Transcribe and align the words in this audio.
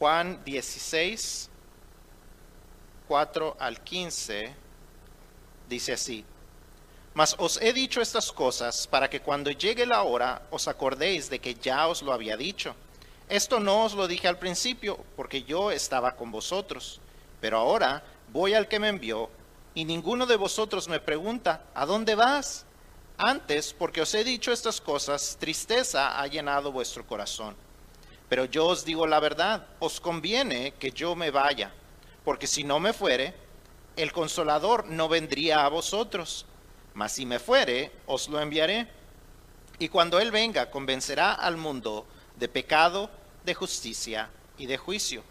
Juan 0.00 0.42
16, 0.46 1.50
4 3.06 3.56
al 3.60 3.84
15, 3.84 4.54
dice 5.68 5.92
así. 5.92 6.24
Mas 7.12 7.36
os 7.36 7.60
he 7.60 7.74
dicho 7.74 8.00
estas 8.00 8.32
cosas 8.32 8.86
para 8.86 9.10
que 9.10 9.20
cuando 9.20 9.50
llegue 9.50 9.84
la 9.84 10.02
hora 10.02 10.40
os 10.50 10.68
acordéis 10.68 11.28
de 11.28 11.38
que 11.38 11.54
ya 11.54 11.86
os 11.86 12.00
lo 12.00 12.14
había 12.14 12.38
dicho. 12.38 12.74
Esto 13.28 13.60
no 13.60 13.84
os 13.84 13.92
lo 13.92 14.08
dije 14.08 14.26
al 14.26 14.38
principio, 14.38 15.04
porque 15.16 15.42
yo 15.42 15.70
estaba 15.70 16.16
con 16.16 16.32
vosotros. 16.32 16.98
Pero 17.42 17.58
ahora 17.58 18.02
voy 18.32 18.54
al 18.54 18.68
que 18.68 18.78
me 18.78 18.88
envió, 18.88 19.28
y 19.74 19.84
ninguno 19.84 20.24
de 20.24 20.36
vosotros 20.36 20.88
me 20.88 21.00
pregunta, 21.00 21.66
¿a 21.74 21.84
dónde 21.84 22.14
vas? 22.14 22.64
Antes, 23.18 23.74
porque 23.74 24.00
os 24.00 24.14
he 24.14 24.24
dicho 24.24 24.50
estas 24.50 24.80
cosas, 24.80 25.36
tristeza 25.38 26.18
ha 26.18 26.26
llenado 26.26 26.72
vuestro 26.72 27.06
corazón. 27.06 27.54
Pero 28.30 28.46
yo 28.46 28.68
os 28.68 28.84
digo 28.84 29.06
la 29.06 29.20
verdad, 29.20 29.66
os 29.80 30.00
conviene 30.00 30.74
que 30.78 30.92
yo 30.92 31.14
me 31.16 31.30
vaya, 31.30 31.72
porque 32.24 32.46
si 32.46 32.64
no 32.64 32.80
me 32.80 32.92
fuere, 32.92 33.34
el 33.96 34.12
consolador 34.12 34.86
no 34.86 35.08
vendría 35.08 35.66
a 35.66 35.68
vosotros, 35.68 36.46
mas 36.94 37.12
si 37.12 37.26
me 37.26 37.40
fuere, 37.40 37.92
os 38.06 38.28
lo 38.28 38.40
enviaré. 38.40 38.88
Y 39.80 39.88
cuando 39.88 40.20
Él 40.20 40.30
venga, 40.30 40.70
convencerá 40.70 41.34
al 41.34 41.56
mundo 41.56 42.06
de 42.36 42.48
pecado, 42.48 43.10
de 43.44 43.54
justicia 43.54 44.30
y 44.56 44.66
de 44.66 44.78
juicio. 44.78 45.24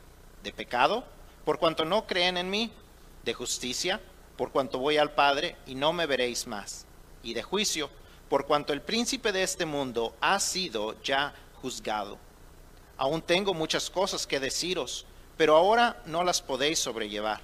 De 0.44 0.52
pecado, 0.52 1.06
por 1.46 1.58
cuanto 1.58 1.86
no 1.86 2.06
creen 2.06 2.38
en 2.38 2.50
mí, 2.50 2.72
de 3.24 3.34
justicia, 3.34 4.02
por 4.36 4.52
cuanto 4.52 4.78
voy 4.78 4.98
al 4.98 5.14
Padre 5.14 5.56
y 5.66 5.76
no 5.76 5.94
me 5.94 6.06
veréis 6.06 6.48
más 6.48 6.86
y 7.24 7.34
de 7.34 7.44
juicio, 7.44 7.90
por 8.30 8.46
cuanto 8.46 8.74
el 8.74 8.82
príncipe 8.82 9.32
de 9.32 9.44
este 9.44 9.66
mundo 9.66 10.16
ha 10.22 10.40
sido 10.40 11.02
ya 11.02 11.34
juzgado. 11.62 12.18
Aún 13.00 13.24
tengo 13.24 13.56
muchas 13.56 13.90
cosas 13.90 14.28
que 14.28 14.40
deciros, 14.40 15.08
pero 15.38 15.56
ahora 15.56 16.04
no 16.06 16.24
las 16.24 16.44
podéis 16.44 16.78
sobrellevar. 16.78 17.42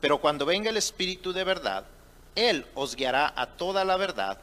Pero 0.00 0.18
cuando 0.18 0.44
venga 0.44 0.70
el 0.70 0.76
Espíritu 0.76 1.32
de 1.32 1.44
verdad, 1.44 1.84
Él 2.34 2.66
os 2.74 2.96
guiará 2.96 3.32
a 3.36 3.46
toda 3.46 3.84
la 3.84 3.96
verdad, 3.96 4.38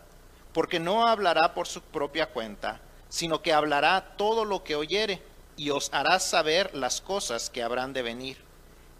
porque 0.54 0.80
no 0.80 1.06
hablará 1.06 1.54
por 1.54 1.68
su 1.68 1.82
propia 1.82 2.28
cuenta, 2.28 2.80
sino 3.10 3.42
que 3.42 3.52
hablará 3.52 4.14
todo 4.16 4.46
lo 4.46 4.64
que 4.64 4.78
oyere 4.78 5.22
y 5.58 5.72
os 5.72 5.90
hará 5.94 6.18
saber 6.20 6.74
las 6.74 7.02
cosas 7.02 7.50
que 7.50 7.62
habrán 7.62 7.92
de 7.92 8.04
venir. 8.04 8.38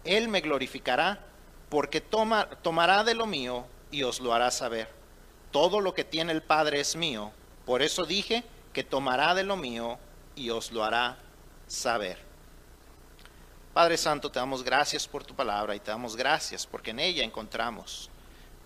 Él 0.04 0.28
me 0.28 0.42
glorificará, 0.42 1.20
porque 1.70 2.02
toma, 2.02 2.50
tomará 2.60 3.04
de 3.04 3.14
lo 3.14 3.24
mío 3.24 3.64
y 3.90 4.02
os 4.02 4.20
lo 4.20 4.34
hará 4.34 4.50
saber 4.50 4.96
todo 5.56 5.80
lo 5.80 5.94
que 5.94 6.04
tiene 6.04 6.32
el 6.32 6.42
Padre 6.42 6.80
es 6.80 6.96
mío, 6.96 7.32
por 7.64 7.80
eso 7.80 8.04
dije 8.04 8.44
que 8.74 8.84
tomará 8.84 9.34
de 9.34 9.42
lo 9.42 9.56
mío 9.56 9.98
y 10.34 10.50
os 10.50 10.70
lo 10.70 10.84
hará 10.84 11.16
saber. 11.66 12.18
Padre 13.72 13.96
Santo, 13.96 14.30
te 14.30 14.38
damos 14.38 14.62
gracias 14.62 15.06
por 15.06 15.24
tu 15.24 15.34
palabra 15.34 15.74
y 15.74 15.80
te 15.80 15.90
damos 15.90 16.16
gracias 16.16 16.66
porque 16.66 16.92
en 16.92 17.00
ella 17.00 17.24
encontramos 17.24 18.10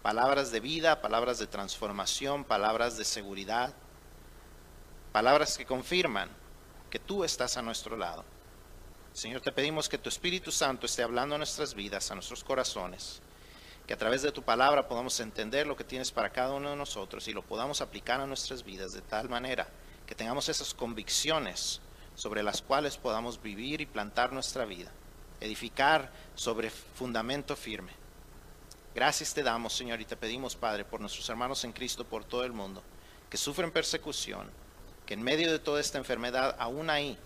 palabras 0.02 0.52
de 0.52 0.60
vida, 0.60 1.00
palabras 1.00 1.38
de 1.38 1.46
transformación, 1.46 2.44
palabras 2.44 2.96
de 2.96 3.04
seguridad, 3.04 3.74
palabras 5.12 5.58
que 5.58 5.66
confirman 5.66 6.30
que 6.90 6.98
tú 6.98 7.24
estás 7.24 7.56
a 7.56 7.62
nuestro 7.62 7.96
lado. 7.96 8.24
Señor, 9.12 9.40
te 9.40 9.50
pedimos 9.50 9.88
que 9.88 9.98
tu 9.98 10.08
Espíritu 10.08 10.52
Santo 10.52 10.86
esté 10.86 11.02
hablando 11.02 11.34
a 11.34 11.38
nuestras 11.38 11.74
vidas, 11.74 12.10
a 12.10 12.14
nuestros 12.14 12.44
corazones 12.44 13.20
que 13.90 13.94
a 13.94 13.98
través 13.98 14.22
de 14.22 14.30
tu 14.30 14.44
palabra 14.44 14.86
podamos 14.86 15.18
entender 15.18 15.66
lo 15.66 15.74
que 15.74 15.82
tienes 15.82 16.12
para 16.12 16.30
cada 16.30 16.52
uno 16.52 16.70
de 16.70 16.76
nosotros 16.76 17.26
y 17.26 17.32
lo 17.32 17.42
podamos 17.42 17.80
aplicar 17.80 18.20
a 18.20 18.26
nuestras 18.28 18.62
vidas 18.62 18.92
de 18.92 19.02
tal 19.02 19.28
manera 19.28 19.66
que 20.06 20.14
tengamos 20.14 20.48
esas 20.48 20.72
convicciones 20.72 21.80
sobre 22.20 22.42
las 22.42 22.60
cuales 22.60 22.98
podamos 22.98 23.40
vivir 23.40 23.80
y 23.80 23.86
plantar 23.86 24.30
nuestra 24.30 24.66
vida, 24.66 24.90
edificar 25.40 26.12
sobre 26.34 26.68
fundamento 26.68 27.56
firme. 27.56 27.92
Gracias 28.94 29.32
te 29.32 29.42
damos, 29.42 29.72
Señor, 29.72 30.02
y 30.02 30.04
te 30.04 30.18
pedimos, 30.18 30.54
Padre, 30.54 30.84
por 30.84 31.00
nuestros 31.00 31.26
hermanos 31.30 31.64
en 31.64 31.72
Cristo 31.72 32.04
por 32.04 32.24
todo 32.24 32.44
el 32.44 32.52
mundo, 32.52 32.82
que 33.30 33.38
sufren 33.38 33.70
persecución, 33.70 34.50
que 35.06 35.14
en 35.14 35.22
medio 35.22 35.50
de 35.50 35.60
toda 35.60 35.80
esta 35.80 35.96
enfermedad, 35.96 36.56
aún 36.58 36.90
ahí, 36.90 37.16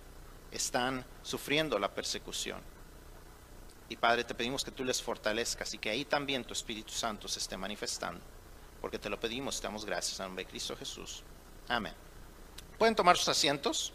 están 0.52 1.04
sufriendo 1.24 1.80
la 1.80 1.92
persecución 1.92 2.60
y 3.88 3.96
Padre, 3.96 4.22
te 4.22 4.34
pedimos 4.34 4.64
que 4.64 4.70
tú 4.70 4.84
les 4.84 5.02
fortalezcas 5.02 5.74
y 5.74 5.78
que 5.78 5.90
ahí 5.90 6.04
también 6.04 6.44
tu 6.44 6.52
Espíritu 6.52 6.92
Santo 6.92 7.26
se 7.26 7.40
esté 7.40 7.56
manifestando. 7.56 8.20
Porque 8.80 9.00
te 9.00 9.10
lo 9.10 9.18
pedimos, 9.18 9.60
te 9.60 9.66
damos 9.66 9.84
gracias 9.84 10.20
en 10.20 10.26
nombre 10.26 10.44
de 10.44 10.50
Cristo 10.50 10.76
Jesús. 10.76 11.24
Amén. 11.66 11.94
¿Pueden 12.78 12.94
tomar 12.94 13.16
sus 13.16 13.28
asientos? 13.28 13.92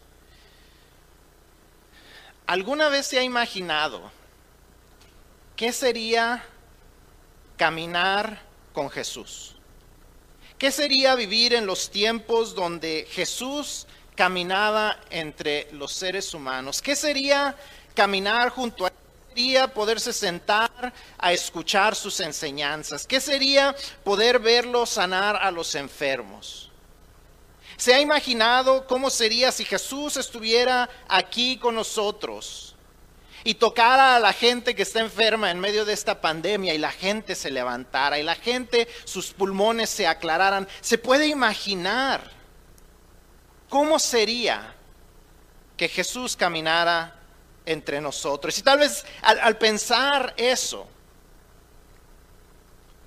¿Alguna 2.50 2.88
vez 2.88 3.06
se 3.06 3.16
ha 3.16 3.22
imaginado 3.22 4.10
qué 5.54 5.72
sería 5.72 6.44
caminar 7.56 8.42
con 8.72 8.90
Jesús? 8.90 9.54
¿Qué 10.58 10.72
sería 10.72 11.14
vivir 11.14 11.54
en 11.54 11.64
los 11.64 11.92
tiempos 11.92 12.56
donde 12.56 13.06
Jesús 13.08 13.86
caminaba 14.16 14.98
entre 15.10 15.68
los 15.74 15.92
seres 15.92 16.34
humanos? 16.34 16.82
¿Qué 16.82 16.96
sería 16.96 17.54
caminar 17.94 18.48
junto 18.48 18.84
a 18.84 18.92
sería 19.28 19.72
poderse 19.72 20.12
sentar 20.12 20.92
a 21.18 21.32
escuchar 21.32 21.94
sus 21.94 22.18
enseñanzas? 22.18 23.06
¿Qué 23.06 23.20
sería 23.20 23.76
poder 24.02 24.40
verlo 24.40 24.86
sanar 24.86 25.36
a 25.36 25.52
los 25.52 25.76
enfermos? 25.76 26.69
¿Se 27.80 27.94
ha 27.94 28.00
imaginado 28.00 28.86
cómo 28.86 29.08
sería 29.08 29.50
si 29.50 29.64
Jesús 29.64 30.18
estuviera 30.18 30.90
aquí 31.08 31.56
con 31.56 31.74
nosotros 31.74 32.76
y 33.42 33.54
tocara 33.54 34.16
a 34.16 34.20
la 34.20 34.34
gente 34.34 34.74
que 34.74 34.82
está 34.82 35.00
enferma 35.00 35.50
en 35.50 35.58
medio 35.58 35.86
de 35.86 35.94
esta 35.94 36.20
pandemia 36.20 36.74
y 36.74 36.78
la 36.78 36.92
gente 36.92 37.34
se 37.34 37.50
levantara 37.50 38.18
y 38.18 38.22
la 38.22 38.34
gente, 38.34 38.86
sus 39.06 39.32
pulmones 39.32 39.88
se 39.88 40.06
aclararan? 40.06 40.68
¿Se 40.82 40.98
puede 40.98 41.26
imaginar 41.28 42.20
cómo 43.70 43.98
sería 43.98 44.74
que 45.78 45.88
Jesús 45.88 46.36
caminara 46.36 47.16
entre 47.64 47.98
nosotros. 48.02 48.58
Y 48.58 48.62
tal 48.62 48.80
vez 48.80 49.06
al, 49.22 49.56
pensar 49.56 50.34
eso, 50.36 50.86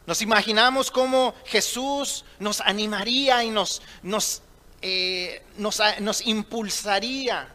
nos 0.07 0.23
imaginamos 0.23 0.89
cómo 0.89 1.35
Jesús 1.45 2.25
nos 2.39 2.59
animaría 2.61 3.43
y 3.43 3.51
nos, 3.51 3.83
nos, 4.01 4.41
eh, 4.83 5.41
nos, 5.57 5.81
impulsaría, 6.27 7.47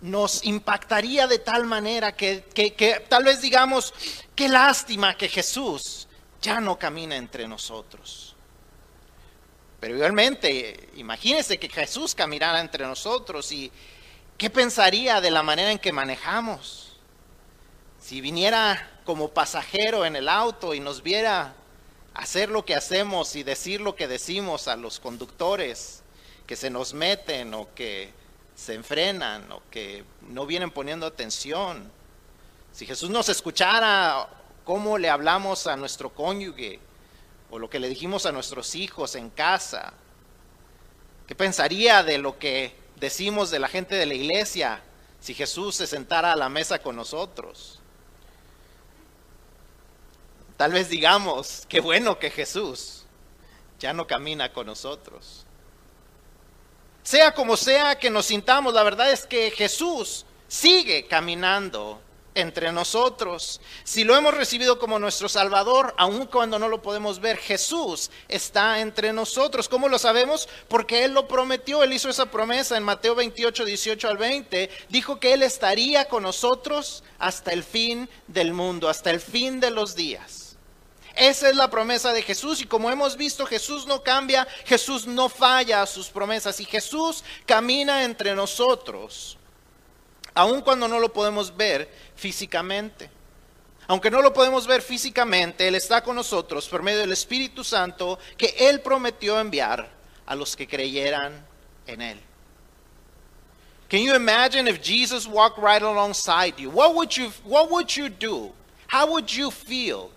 nos 0.00 0.44
impactaría 0.44 1.26
de 1.26 1.38
tal 1.40 1.66
manera 1.66 2.16
que, 2.16 2.44
que 2.54 3.04
tal 3.08 3.24
vez 3.24 3.42
digamos, 3.42 3.92
qué 4.34 4.48
lástima 4.48 5.16
que 5.16 5.28
Jesús 5.28 6.08
ya 6.40 6.60
no 6.60 6.78
camina 6.78 7.16
entre 7.16 7.46
nosotros. 7.46 8.34
Pero 9.80 9.96
igualmente, 9.96 10.88
imagínense 10.96 11.58
que 11.58 11.68
Jesús 11.68 12.14
caminara 12.14 12.60
entre 12.60 12.86
nosotros 12.86 13.52
y, 13.52 13.70
¿Qué 14.36 14.50
pensaría 14.50 15.20
de 15.20 15.30
la 15.30 15.42
manera 15.42 15.70
en 15.70 15.78
que 15.78 15.92
manejamos? 15.92 16.96
Si 18.00 18.20
viniera 18.20 19.00
como 19.04 19.28
pasajero 19.28 20.04
en 20.04 20.16
el 20.16 20.28
auto 20.28 20.74
y 20.74 20.80
nos 20.80 21.02
viera 21.02 21.54
hacer 22.14 22.48
lo 22.48 22.64
que 22.64 22.74
hacemos 22.74 23.34
y 23.36 23.42
decir 23.42 23.80
lo 23.80 23.96
que 23.96 24.08
decimos 24.08 24.68
a 24.68 24.76
los 24.76 25.00
conductores 25.00 26.02
que 26.46 26.56
se 26.56 26.70
nos 26.70 26.94
meten 26.94 27.54
o 27.54 27.74
que 27.74 28.12
se 28.54 28.74
enfrenan 28.74 29.50
o 29.50 29.62
que 29.70 30.04
no 30.22 30.46
vienen 30.46 30.70
poniendo 30.70 31.06
atención. 31.06 31.90
Si 32.72 32.86
Jesús 32.86 33.10
nos 33.10 33.28
escuchara 33.28 34.28
cómo 34.64 34.96
le 34.96 35.10
hablamos 35.10 35.66
a 35.66 35.76
nuestro 35.76 36.10
cónyuge 36.10 36.78
o 37.50 37.58
lo 37.58 37.68
que 37.68 37.80
le 37.80 37.88
dijimos 37.88 38.26
a 38.26 38.32
nuestros 38.32 38.74
hijos 38.74 39.16
en 39.16 39.30
casa, 39.30 39.92
¿qué 41.26 41.34
pensaría 41.34 42.02
de 42.02 42.18
lo 42.18 42.38
que 42.38 42.76
decimos 42.96 43.50
de 43.50 43.58
la 43.58 43.68
gente 43.68 43.96
de 43.96 44.06
la 44.06 44.14
iglesia 44.14 44.82
si 45.20 45.34
Jesús 45.34 45.74
se 45.74 45.86
sentara 45.86 46.32
a 46.32 46.36
la 46.36 46.48
mesa 46.48 46.78
con 46.80 46.94
nosotros? 46.94 47.80
Tal 50.56 50.72
vez 50.72 50.88
digamos, 50.88 51.64
qué 51.68 51.80
bueno 51.80 52.18
que 52.18 52.30
Jesús 52.30 53.04
ya 53.80 53.92
no 53.92 54.06
camina 54.06 54.52
con 54.52 54.66
nosotros. 54.66 55.44
Sea 57.02 57.34
como 57.34 57.56
sea 57.56 57.98
que 57.98 58.08
nos 58.08 58.26
sintamos, 58.26 58.72
la 58.72 58.82
verdad 58.82 59.12
es 59.12 59.26
que 59.26 59.50
Jesús 59.50 60.24
sigue 60.48 61.06
caminando 61.06 62.00
entre 62.34 62.72
nosotros. 62.72 63.60
Si 63.84 64.04
lo 64.04 64.16
hemos 64.16 64.34
recibido 64.34 64.78
como 64.78 64.98
nuestro 64.98 65.28
Salvador, 65.28 65.94
aun 65.98 66.26
cuando 66.26 66.58
no 66.58 66.68
lo 66.68 66.82
podemos 66.82 67.20
ver, 67.20 67.36
Jesús 67.36 68.10
está 68.28 68.80
entre 68.80 69.12
nosotros. 69.12 69.68
¿Cómo 69.68 69.88
lo 69.88 69.98
sabemos? 69.98 70.48
Porque 70.68 71.04
Él 71.04 71.12
lo 71.12 71.28
prometió, 71.28 71.82
Él 71.82 71.92
hizo 71.92 72.08
esa 72.08 72.30
promesa 72.30 72.76
en 72.76 72.82
Mateo 72.82 73.14
28, 73.14 73.64
18 73.64 74.08
al 74.08 74.16
20. 74.16 74.70
Dijo 74.88 75.20
que 75.20 75.34
Él 75.34 75.42
estaría 75.42 76.06
con 76.06 76.22
nosotros 76.22 77.04
hasta 77.18 77.52
el 77.52 77.64
fin 77.64 78.08
del 78.26 78.52
mundo, 78.52 78.88
hasta 78.88 79.10
el 79.10 79.20
fin 79.20 79.60
de 79.60 79.70
los 79.70 79.94
días. 79.94 80.43
Esa 81.16 81.48
es 81.48 81.56
la 81.56 81.70
promesa 81.70 82.12
de 82.12 82.22
Jesús 82.22 82.60
y 82.60 82.66
como 82.66 82.90
hemos 82.90 83.16
visto, 83.16 83.46
Jesús 83.46 83.86
no 83.86 84.02
cambia, 84.02 84.46
Jesús 84.64 85.06
no 85.06 85.28
falla 85.28 85.82
a 85.82 85.86
sus 85.86 86.08
promesas 86.08 86.58
y 86.60 86.64
Jesús 86.64 87.22
camina 87.46 88.04
entre 88.04 88.34
nosotros 88.34 89.38
aun 90.34 90.60
cuando 90.60 90.88
no 90.88 90.98
lo 90.98 91.12
podemos 91.12 91.56
ver 91.56 91.88
físicamente. 92.16 93.10
Aunque 93.86 94.10
no 94.10 94.22
lo 94.22 94.32
podemos 94.32 94.66
ver 94.66 94.82
físicamente, 94.82 95.68
Él 95.68 95.74
está 95.74 96.02
con 96.02 96.16
nosotros 96.16 96.68
por 96.68 96.82
medio 96.82 97.00
del 97.00 97.12
Espíritu 97.12 97.62
Santo 97.62 98.18
que 98.36 98.54
Él 98.58 98.80
prometió 98.80 99.38
enviar 99.38 99.90
a 100.26 100.34
los 100.34 100.56
que 100.56 100.66
creyeran 100.66 101.46
en 101.86 102.00
Él. 102.00 102.20
Can 103.88 104.00
you 104.00 104.14
imagine 104.14 104.66
if 104.66 104.82
Jesus 104.82 105.26
walked 105.26 105.58
right 105.58 105.82
alongside 105.82 106.58
you? 106.58 106.70
What 106.70 106.94
would 106.94 107.14
you, 107.14 107.30
what 107.44 107.70
would 107.70 107.94
you 107.94 108.08
do? 108.08 108.52
How 108.88 109.06
would 109.06 109.30
you 109.30 109.50
feel 109.50 110.10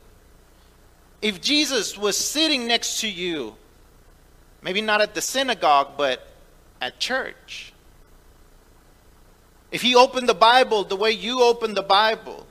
if 1.22 1.42
Jesus 1.42 1.98
was 1.98 2.18
sitting 2.18 2.68
next 2.68 3.02
to 3.02 3.10
you? 3.10 3.56
Maybe 4.62 4.82
not 4.82 5.02
at 5.02 5.14
the 5.14 5.22
synagogue, 5.22 5.92
but 5.98 6.28
at 6.82 7.00
church. 7.00 7.74
If 9.72 9.82
he 9.82 9.96
opened 9.96 10.30
the 10.30 10.34
Bible 10.34 10.84
the 10.84 10.96
way 10.96 11.12
you 11.12 11.42
opened 11.42 11.76
the 11.76 11.84
Bible, 11.84 12.48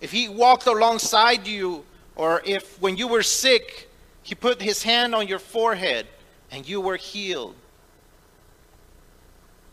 if 0.00 0.12
he 0.12 0.28
walked 0.28 0.66
alongside 0.66 1.46
you, 1.46 1.84
or 2.16 2.42
if 2.44 2.80
when 2.80 2.96
you 2.96 3.08
were 3.08 3.22
sick, 3.22 3.90
he 4.22 4.34
put 4.34 4.62
his 4.62 4.82
hand 4.82 5.14
on 5.14 5.26
your 5.26 5.38
forehead 5.38 6.06
and 6.50 6.68
you 6.68 6.80
were 6.80 6.96
healed. 6.96 7.54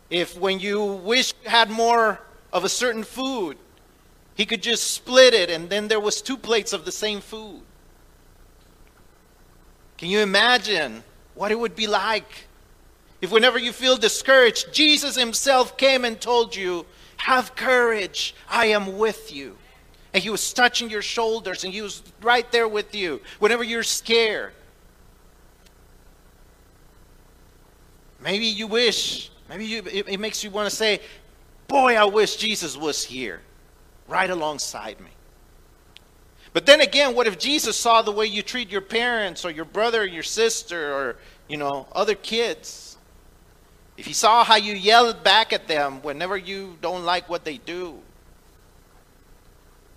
If 0.10 0.38
when 0.38 0.60
you 0.60 0.84
wish 0.84 1.34
you 1.44 1.50
had 1.50 1.69
more 1.69 2.19
of 2.52 2.64
a 2.64 2.69
certain 2.69 3.04
food, 3.04 3.57
he 4.36 4.45
could 4.45 4.63
just 4.63 4.92
split 4.92 5.33
it 5.33 5.50
and 5.50 5.69
then 5.69 5.88
there 5.88 6.00
was 6.00 6.22
two 6.22 6.38
plates 6.38 6.74
of 6.74 6.86
the 6.86 6.92
same 6.92 7.22
food. 7.22 7.62
Can 9.98 10.10
you 10.10 10.19
imagine 10.19 11.04
what 11.36 11.51
it 11.51 11.60
would 11.60 11.75
be 11.75 11.88
like 11.88 12.48
if 13.22 13.31
whenever 13.31 13.60
you 13.60 13.72
feel 13.72 13.98
discouraged, 13.98 14.74
Jesus 14.74 15.16
himself 15.16 15.78
came 15.78 16.04
and 16.06 16.19
told 16.19 16.56
you, 16.56 16.86
have 17.18 17.56
courage, 17.56 18.33
I 18.50 18.68
am 18.68 18.98
with 18.98 19.31
you. 19.31 19.57
And 20.13 20.24
he 20.24 20.31
was 20.31 20.51
touching 20.54 20.89
your 20.89 21.04
shoulders 21.04 21.63
and 21.63 21.72
he 21.72 21.81
was 21.81 22.01
right 22.22 22.51
there 22.51 22.68
with 22.68 22.95
you 22.95 23.22
whenever 23.39 23.63
you're 23.63 23.83
scared. 23.83 24.54
Maybe 28.24 28.45
you 28.45 28.68
wish, 28.68 29.31
maybe 29.50 29.66
you, 29.66 29.83
it, 29.86 30.07
it 30.10 30.19
makes 30.19 30.44
you 30.44 30.50
want 30.50 30.69
to 30.69 30.75
say, 30.75 31.00
Boy, 31.68 31.95
I 31.95 32.04
wish 32.04 32.36
Jesus 32.36 32.75
was 32.75 33.04
here, 33.04 33.39
right 34.12 34.30
alongside 34.30 35.00
me. 35.00 35.10
But 36.54 36.66
then 36.66 36.81
again, 36.81 37.16
what 37.16 37.28
if 37.28 37.40
Jesus 37.40 37.78
saw 37.78 38.02
the 38.02 38.12
way 38.12 38.25
you 38.25 38.42
treat 38.42 38.69
your 38.69 38.81
parents 38.81 39.46
or 39.46 39.52
your 39.52 39.66
brother 39.66 40.02
or 40.02 40.06
your 40.06 40.24
sister 40.24 40.94
or, 40.94 41.16
you 41.48 41.56
know, 41.58 41.88
other 41.94 42.13
kids? 42.13 42.98
If 43.98 44.06
he 44.06 44.13
saw 44.13 44.44
how 44.44 44.56
you 44.56 44.74
yell 44.74 45.13
back 45.13 45.54
at 45.54 45.68
them 45.68 46.02
whenever 46.02 46.36
you 46.36 46.78
don't 46.81 47.06
like 47.06 47.30
what 47.30 47.46
they 47.46 47.58
do, 47.58 48.00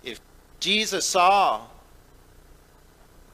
if 0.04 0.20
Jesus 0.60 1.04
saw 1.04 1.62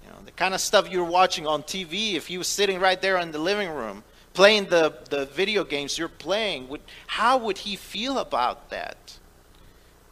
you 0.02 0.10
know, 0.10 0.16
the 0.24 0.32
kind 0.32 0.54
of 0.54 0.60
stuff 0.60 0.88
you're 0.90 1.04
watching 1.04 1.46
on 1.46 1.62
TV, 1.62 2.14
if 2.14 2.26
he 2.26 2.38
was 2.38 2.48
sitting 2.48 2.80
right 2.80 3.00
there 3.00 3.18
in 3.18 3.32
the 3.32 3.38
living 3.38 3.68
room 3.68 4.02
playing 4.32 4.66
the, 4.66 4.94
the 5.10 5.26
video 5.26 5.64
games 5.64 5.98
you're 5.98 6.08
playing, 6.08 6.68
would, 6.68 6.80
how 7.06 7.36
would 7.36 7.58
he 7.58 7.76
feel 7.76 8.18
about 8.18 8.70
that? 8.70 9.18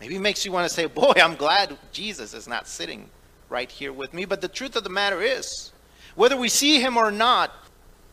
Maybe 0.01 0.17
it 0.17 0.21
makes 0.21 0.45
you 0.45 0.53
want 0.53 0.69
to 0.69 0.75
say, 0.75 0.87
Boy, 0.87 1.15
I'm 1.17 1.35
glad 1.35 1.77
Jesus 1.93 2.35
is 2.35 2.47
not 2.49 2.69
sitting 2.69 3.09
right 3.49 3.71
here 3.71 3.93
with 3.93 4.15
me. 4.15 4.25
But 4.25 4.41
the 4.41 4.49
truth 4.49 4.77
of 4.77 4.85
the 4.85 4.91
matter 4.91 5.21
is, 5.21 5.73
whether 6.15 6.37
we 6.37 6.49
see 6.49 6.81
him 6.81 6.97
or 6.97 7.11
not, 7.11 7.53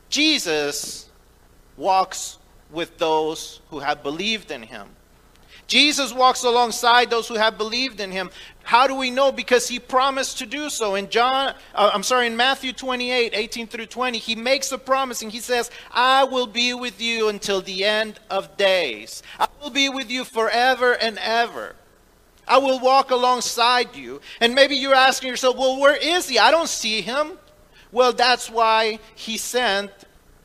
Jesus 0.09 1.09
walks 1.77 2.37
with 2.71 2.97
those 2.97 3.61
who 3.69 3.79
have 3.79 4.03
believed 4.03 4.51
in 4.51 4.63
him. 4.63 4.87
Jesus 5.67 6.13
walks 6.13 6.43
alongside 6.43 7.09
those 7.09 7.27
who 7.27 7.35
have 7.35 7.57
believed 7.57 7.99
in 7.99 8.11
him. 8.11 8.29
How 8.63 8.87
do 8.87 8.95
we 8.95 9.11
know? 9.11 9.31
Because 9.31 9.67
he 9.67 9.79
promised 9.79 10.39
to 10.39 10.45
do 10.45 10.69
so. 10.69 10.95
In 10.95 11.09
John, 11.09 11.53
uh, 11.73 11.91
I'm 11.93 12.03
sorry, 12.03 12.27
in 12.27 12.37
Matthew 12.37 12.73
28, 12.73 13.31
18 13.33 13.67
through 13.67 13.85
20, 13.87 14.17
he 14.17 14.35
makes 14.35 14.71
a 14.71 14.77
promise 14.77 15.21
and 15.21 15.31
he 15.31 15.39
says, 15.39 15.71
I 15.91 16.23
will 16.23 16.47
be 16.47 16.73
with 16.73 17.01
you 17.01 17.29
until 17.29 17.61
the 17.61 17.83
end 17.83 18.19
of 18.29 18.57
days. 18.57 19.23
I 19.39 19.47
will 19.61 19.69
be 19.69 19.89
with 19.89 20.09
you 20.09 20.23
forever 20.23 20.93
and 20.93 21.17
ever. 21.19 21.75
I 22.47 22.57
will 22.57 22.79
walk 22.79 23.11
alongside 23.11 23.95
you. 23.95 24.21
And 24.39 24.53
maybe 24.53 24.75
you're 24.75 24.93
asking 24.93 25.29
yourself, 25.29 25.57
well, 25.57 25.79
where 25.79 25.95
is 25.95 26.29
he? 26.29 26.37
I 26.37 26.51
don't 26.51 26.69
see 26.69 27.01
him. 27.01 27.33
Well, 27.91 28.13
that's 28.13 28.49
why 28.49 28.99
he 29.15 29.37
sent 29.37 29.91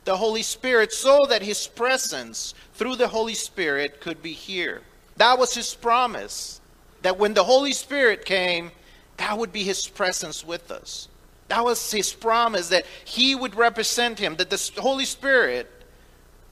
the 0.05 0.17
Holy 0.17 0.41
Spirit 0.41 0.93
so 0.93 1.19
that 1.29 1.41
his 1.41 1.67
presence 1.67 2.53
through 2.73 2.95
the 2.95 3.07
Holy 3.07 3.35
Spirit 3.35 4.01
could 4.01 4.21
be 4.21 4.33
here. 4.33 4.81
That 5.21 5.37
was 5.37 5.53
his 5.53 5.75
promise. 5.75 6.59
That 7.03 7.19
when 7.19 7.35
the 7.35 7.43
Holy 7.43 7.73
Spirit 7.73 8.25
came, 8.25 8.71
that 9.17 9.37
would 9.37 9.53
be 9.53 9.63
his 9.63 9.87
presence 9.87 10.43
with 10.43 10.71
us. 10.71 11.09
That 11.47 11.63
was 11.63 11.91
his 11.91 12.11
promise 12.11 12.69
that 12.69 12.85
he 13.05 13.35
would 13.35 13.53
represent 13.53 14.17
him, 14.17 14.35
that 14.37 14.49
the 14.49 14.81
Holy 14.81 15.05
Spirit 15.05 15.69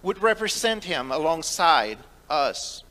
would 0.04 0.21
represent 0.21 0.83
him 0.83 1.12
alongside 1.12 1.98
us. 2.30 2.83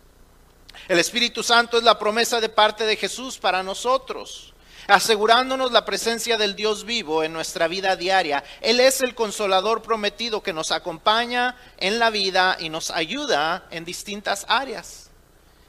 El 0.89 0.99
Espíritu 0.99 1.45
Santo 1.45 1.77
es 1.77 1.85
la 1.85 1.97
promesa 1.97 2.41
de 2.41 2.49
parte 2.49 2.85
de 2.85 2.97
Jesús 2.97 3.39
para 3.39 3.63
nosotros, 3.63 4.53
asegurándonos 4.89 5.71
la 5.71 5.85
presencia 5.85 6.37
del 6.37 6.57
Dios 6.57 6.83
vivo 6.83 7.23
en 7.23 7.33
nuestra 7.33 7.69
vida 7.69 7.95
diaria. 7.95 8.43
Él 8.63 8.81
es 8.81 9.01
el 9.01 9.15
consolador 9.15 9.83
prometido 9.83 10.43
que 10.43 10.53
nos 10.53 10.73
acompaña 10.73 11.55
en 11.79 12.01
la 12.01 12.11
vida 12.11 12.57
y 12.59 12.69
nos 12.69 12.91
ayuda 12.91 13.69
en 13.71 13.85
distintas 13.85 14.45
áreas. 14.49 15.08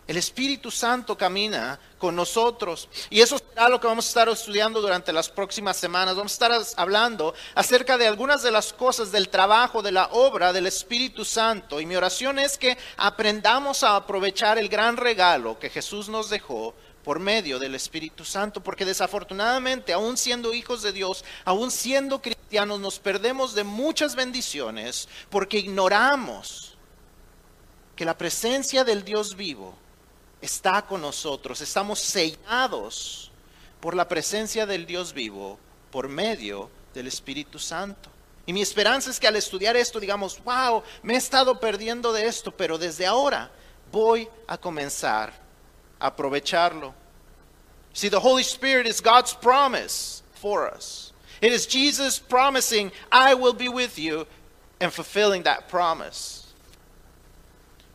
El 0.09 0.17
Espíritu 0.17 0.71
Santo 0.71 1.15
camina 1.15 1.79
con 1.99 2.15
nosotros. 2.15 2.89
Y 3.11 3.21
eso 3.21 3.37
será 3.37 3.69
lo 3.69 3.79
que 3.79 3.85
vamos 3.85 4.07
a 4.07 4.07
estar 4.07 4.27
estudiando 4.27 4.81
durante 4.81 5.13
las 5.13 5.29
próximas 5.29 5.77
semanas. 5.77 6.15
Vamos 6.15 6.31
a 6.31 6.33
estar 6.33 6.81
hablando 6.81 7.35
acerca 7.53 7.95
de 7.95 8.07
algunas 8.07 8.41
de 8.41 8.49
las 8.49 8.73
cosas 8.73 9.11
del 9.11 9.29
trabajo, 9.29 9.83
de 9.83 9.91
la 9.91 10.07
obra 10.07 10.51
del 10.51 10.65
Espíritu 10.65 11.23
Santo. 11.23 11.79
Y 11.79 11.85
mi 11.85 11.95
oración 11.95 12.39
es 12.39 12.57
que 12.57 12.75
aprendamos 12.97 13.83
a 13.83 13.97
aprovechar 13.97 14.57
el 14.57 14.67
gran 14.67 14.97
regalo 14.97 15.59
que 15.59 15.69
Jesús 15.69 16.09
nos 16.09 16.31
dejó 16.31 16.73
por 17.03 17.19
medio 17.19 17.59
del 17.59 17.75
Espíritu 17.75 18.25
Santo, 18.25 18.63
porque 18.63 18.85
desafortunadamente, 18.85 19.93
aún 19.93 20.17
siendo 20.17 20.55
hijos 20.55 20.81
de 20.81 20.91
Dios, 20.91 21.23
aún 21.45 21.69
siendo 21.69 22.19
cristianos, 22.19 22.79
nos 22.79 22.97
perdemos 22.97 23.53
de 23.53 23.63
muchas 23.63 24.15
bendiciones 24.15 25.07
porque 25.29 25.59
ignoramos 25.59 26.75
que 27.95 28.05
la 28.05 28.17
presencia 28.17 28.83
del 28.83 29.05
Dios 29.05 29.35
vivo 29.35 29.77
está 30.41 30.81
con 30.85 31.01
nosotros. 31.01 31.61
Estamos 31.61 31.99
sellados 31.99 33.31
por 33.79 33.95
la 33.95 34.07
presencia 34.07 34.65
del 34.65 34.85
Dios 34.85 35.13
vivo 35.13 35.59
por 35.91 36.07
medio 36.07 36.69
del 36.93 37.07
Espíritu 37.07 37.59
Santo. 37.59 38.09
Y 38.45 38.53
mi 38.53 38.61
esperanza 38.61 39.11
es 39.11 39.19
que 39.19 39.27
al 39.27 39.35
estudiar 39.35 39.75
esto 39.77 39.99
digamos, 39.99 40.41
wow, 40.43 40.83
me 41.03 41.13
he 41.13 41.17
estado 41.17 41.59
perdiendo 41.59 42.11
de 42.11 42.25
esto, 42.25 42.51
pero 42.51 42.77
desde 42.77 43.05
ahora 43.05 43.51
voy 43.91 44.27
a 44.47 44.57
comenzar 44.57 45.33
a 45.99 46.07
aprovecharlo. 46.07 46.93
See, 47.93 48.09
the 48.09 48.19
Holy 48.19 48.43
Spirit 48.43 48.87
is 48.87 49.01
God's 49.01 49.33
promise 49.33 50.23
for 50.33 50.67
us. 50.67 51.13
It 51.41 51.53
is 51.53 51.67
Jesus 51.67 52.19
promising, 52.19 52.91
I 53.11 53.33
will 53.33 53.53
be 53.53 53.69
with 53.69 53.97
you, 53.97 54.25
and 54.79 54.91
fulfilling 54.91 55.43
that 55.43 55.69
promise. 55.69 56.48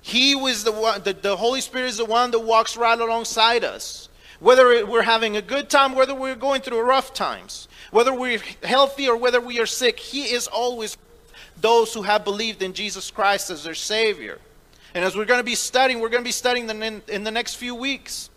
He 0.07 0.35
was 0.35 0.65
the 0.65 0.73
one, 0.73 1.03
the, 1.03 1.15
the 1.15 1.35
Holy 1.35 1.63
Spirit 1.63 1.87
is 1.87 1.97
the 1.97 2.05
one 2.05 2.31
that 2.33 2.41
walks 2.41 2.77
right 2.77 3.01
alongside 3.01 3.65
us. 3.65 4.11
Whether 4.39 4.85
we're 4.85 5.01
having 5.01 5.39
a 5.39 5.41
good 5.41 5.71
time, 5.71 5.95
whether 5.95 6.15
we're 6.15 6.35
going 6.35 6.61
through 6.61 6.83
rough 6.83 7.15
times, 7.15 7.69
whether 7.91 8.13
we're 8.13 8.39
healthy 8.63 9.09
or 9.09 9.17
whether 9.17 9.41
we 9.41 9.61
are 9.61 9.67
sick, 9.67 9.99
He 9.99 10.25
is 10.25 10.47
always 10.47 10.99
those 11.59 11.95
who 11.95 12.03
have 12.03 12.23
believed 12.23 12.63
in 12.63 12.75
Jesus 12.75 13.11
Christ 13.11 13.49
as 13.49 13.65
their 13.65 13.75
Savior. 13.75 14.39
And 14.95 15.07
as 15.07 15.17
we're 15.17 15.25
going 15.25 15.41
to 15.41 15.45
be 15.45 15.55
studying, 15.55 16.01
we're 16.01 16.11
going 16.11 16.23
to 16.23 16.29
be 16.29 16.33
studying 16.33 16.69
in, 16.69 17.01
in 17.09 17.25
the 17.25 17.31
next 17.31 17.55
few 17.55 17.75
weeks. 17.75 18.29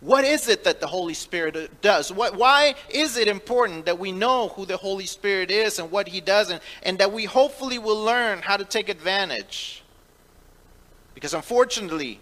What 0.00 0.24
is 0.24 0.48
it 0.48 0.64
that 0.64 0.80
the 0.80 0.88
Holy 0.88 1.14
Spirit 1.14 1.54
uh, 1.54 1.68
does? 1.80 2.12
What, 2.12 2.34
why 2.34 2.74
is 2.90 3.16
it 3.16 3.28
important 3.28 3.84
that 3.84 4.00
we 4.00 4.10
know 4.10 4.48
who 4.48 4.66
the 4.66 4.78
Holy 4.78 5.06
Spirit 5.06 5.52
is 5.52 5.78
and 5.78 5.92
what 5.92 6.08
He 6.08 6.20
does, 6.20 6.50
and, 6.50 6.60
and 6.82 6.98
that 6.98 7.12
we 7.12 7.24
hopefully 7.24 7.78
will 7.78 8.02
learn 8.02 8.40
how 8.42 8.56
to 8.56 8.64
take 8.64 8.88
advantage 8.88 9.83
because 11.14 11.34
unfortunately, 11.34 12.20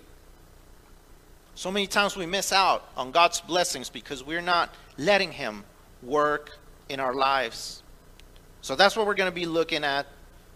so 1.54 1.70
many 1.70 1.86
times 1.86 2.16
we 2.16 2.26
miss 2.26 2.52
out 2.52 2.88
on 2.96 3.10
God's 3.10 3.40
blessings 3.40 3.88
because 3.88 4.24
we're 4.24 4.40
not 4.40 4.74
letting 4.96 5.32
Him 5.32 5.64
work 6.02 6.58
in 6.88 7.00
our 7.00 7.14
lives. 7.14 7.82
So 8.60 8.76
that's 8.76 8.96
what 8.96 9.06
we're 9.06 9.14
going 9.14 9.30
to 9.30 9.34
be 9.34 9.46
looking 9.46 9.84
at 9.84 10.06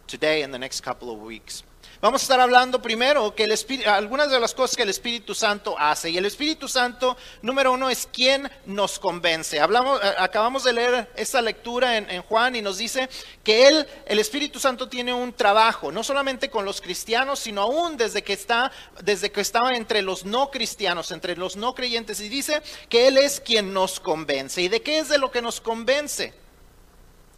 today 0.06 0.42
in 0.42 0.50
the 0.50 0.58
next 0.58 0.82
couple 0.82 1.10
of 1.10 1.20
weeks. 1.20 1.62
Vamos 2.02 2.20
a 2.20 2.24
estar 2.24 2.40
hablando 2.40 2.82
primero 2.82 3.34
que 3.34 3.44
el 3.44 3.52
Espíritu, 3.52 3.88
algunas 3.88 4.30
de 4.30 4.38
las 4.38 4.52
cosas 4.52 4.76
que 4.76 4.82
el 4.82 4.90
Espíritu 4.90 5.34
Santo 5.34 5.74
hace. 5.78 6.10
Y 6.10 6.18
el 6.18 6.26
Espíritu 6.26 6.68
Santo, 6.68 7.16
número 7.40 7.72
uno, 7.72 7.88
es 7.88 8.06
quien 8.12 8.50
nos 8.66 8.98
convence. 8.98 9.58
Hablamos, 9.58 9.98
eh, 10.02 10.14
acabamos 10.18 10.64
de 10.64 10.74
leer 10.74 11.10
esta 11.16 11.40
lectura 11.40 11.96
en, 11.96 12.10
en, 12.10 12.20
Juan 12.22 12.54
y 12.54 12.60
nos 12.60 12.76
dice 12.76 13.08
que 13.42 13.66
él, 13.66 13.86
el 14.04 14.18
Espíritu 14.18 14.60
Santo, 14.60 14.90
tiene 14.90 15.14
un 15.14 15.32
trabajo, 15.32 15.90
no 15.90 16.04
solamente 16.04 16.50
con 16.50 16.66
los 16.66 16.82
cristianos, 16.82 17.38
sino 17.38 17.62
aún 17.62 17.96
desde 17.96 18.22
que 18.22 18.34
está, 18.34 18.70
desde 19.02 19.32
que 19.32 19.40
estaba 19.40 19.74
entre 19.74 20.02
los 20.02 20.26
no 20.26 20.50
cristianos, 20.50 21.10
entre 21.12 21.34
los 21.34 21.56
no 21.56 21.74
creyentes. 21.74 22.20
Y 22.20 22.28
dice 22.28 22.60
que 22.90 23.08
él 23.08 23.16
es 23.16 23.40
quien 23.40 23.72
nos 23.72 24.00
convence. 24.00 24.60
¿Y 24.60 24.68
de 24.68 24.82
qué 24.82 24.98
es 24.98 25.08
de 25.08 25.16
lo 25.16 25.30
que 25.30 25.40
nos 25.40 25.62
convence? 25.62 26.34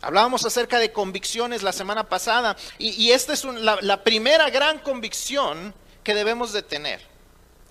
Hablábamos 0.09 0.47
acerca 0.47 0.79
de 0.79 0.91
convicciones 0.91 1.63
la 1.63 1.71
semana 1.71 2.09
pasada 2.09 2.57
y, 2.79 3.11
esta 3.11 3.35
es 3.35 3.45
la, 3.45 3.77
la 3.83 4.03
primera 4.03 4.49
gran 4.49 4.79
convicción 4.79 5.75
que 6.03 6.15
debemos 6.15 6.55
de 6.55 6.63
tener. 6.63 7.03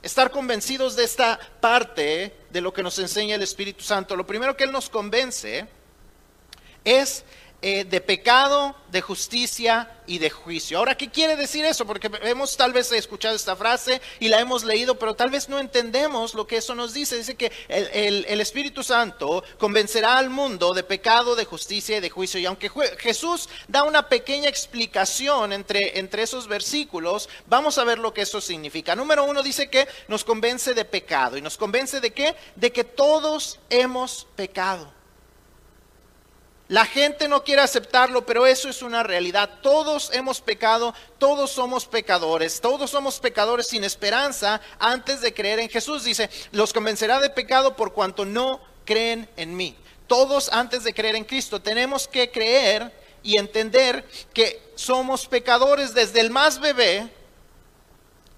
Estar 0.03 0.29
convencidos 0.29 0.96
de 0.96 1.03
esta 1.03 1.39
parte 1.60 2.32
de 2.51 2.62
lo 2.62 2.72
que 2.72 2.84
nos 2.84 3.00
enseña 3.00 3.34
el 3.34 3.41
Espíritu 3.41 3.84
Santo. 3.84 4.15
Lo 4.15 4.27
primero 4.27 4.56
que 4.56 4.65
Él 4.65 4.72
nos 4.72 4.88
convence 4.88 5.67
es 6.84 7.24
eh, 7.62 7.86
de 7.86 8.02
pecado, 8.02 8.76
de 8.92 9.02
justicia 9.02 9.92
y 10.06 10.20
de 10.20 10.30
juicio. 10.30 10.78
Ahora, 10.78 10.96
¿qué 10.96 11.10
quiere 11.10 11.36
decir 11.36 11.66
eso? 11.66 11.88
Porque 11.88 12.10
hemos 12.22 12.56
tal 12.56 12.72
vez 12.72 12.92
escuchado 12.92 13.36
esta 13.36 13.56
frase 13.56 14.00
y 14.20 14.28
la 14.28 14.40
hemos 14.40 14.64
leído, 14.64 15.00
pero 15.00 15.16
tal 15.16 15.32
vez 15.32 15.50
no 15.50 15.58
entendemos 15.58 16.36
lo 16.36 16.46
que 16.46 16.58
eso 16.58 16.76
nos 16.76 16.94
dice. 16.94 17.18
Dice 17.18 17.36
que 17.36 17.52
el, 17.68 18.26
el 18.28 18.42
Espíritu 18.42 18.84
Santo 18.84 19.44
convencerá 19.58 20.20
al 20.20 20.30
mundo 20.30 20.76
de 20.76 20.84
pecado, 20.84 21.36
de 21.36 21.46
justicia 21.46 21.98
y 21.98 22.00
de 22.00 22.12
juicio. 22.12 22.40
Y 22.40 22.46
aunque 22.46 22.70
Jesús 23.00 23.50
da 23.68 23.84
una 23.84 24.08
pequeña 24.08 24.50
explicación 24.50 25.52
entre, 25.52 25.98
entre 25.98 26.22
esos 26.24 26.48
versículos, 26.48 27.28
vamos 27.48 27.80
a 27.80 27.84
ver 27.84 27.98
lo 27.98 28.14
que 28.14 28.22
eso 28.22 28.40
significa. 28.40 28.96
Número 28.96 29.26
uno 29.26 29.42
dice 29.42 29.68
que 29.70 29.88
nos 30.08 30.24
convence 30.24 30.76
de 30.76 30.86
pecado. 30.86 31.38
¿Y 31.38 31.42
nos 31.42 31.58
convence 31.58 32.00
de 32.00 32.14
qué? 32.14 32.36
De 32.56 32.72
que 32.72 32.84
todos 32.84 33.60
hemos 33.70 34.28
pecado. 34.36 34.97
La 36.70 36.86
gente 36.86 37.30
no 37.30 37.44
quiere 37.44 37.62
aceptarlo, 37.62 38.26
pero 38.26 38.46
eso 38.46 38.68
es 38.68 38.82
una 38.82 39.02
realidad. 39.02 39.50
Todos 39.62 40.12
hemos 40.14 40.42
pecado, 40.42 40.94
todos 41.18 41.52
somos 41.52 41.86
pecadores, 41.86 42.60
todos 42.60 42.92
somos 42.92 43.20
pecadores 43.20 43.68
sin 43.68 43.86
esperanza 43.86 44.60
antes 44.78 45.22
de 45.22 45.34
creer 45.34 45.60
en 45.60 45.70
Jesús. 45.70 46.04
Dice, 46.04 46.30
los 46.52 46.74
convencerá 46.74 47.22
de 47.22 47.30
pecado 47.30 47.78
por 47.78 47.94
cuanto 47.94 48.26
no 48.26 48.60
creen 48.84 49.30
en 49.38 49.56
mí. 49.56 49.78
Todos 50.08 50.50
antes 50.52 50.84
de 50.84 50.94
creer 50.94 51.16
en 51.16 51.24
Cristo 51.24 51.62
tenemos 51.62 52.08
que 52.08 52.32
creer 52.32 52.92
y 53.24 53.38
entender 53.38 54.06
que 54.34 54.72
somos 54.76 55.26
pecadores 55.26 55.94
desde 55.94 56.20
el 56.20 56.32
más 56.32 56.60
bebé. 56.60 57.08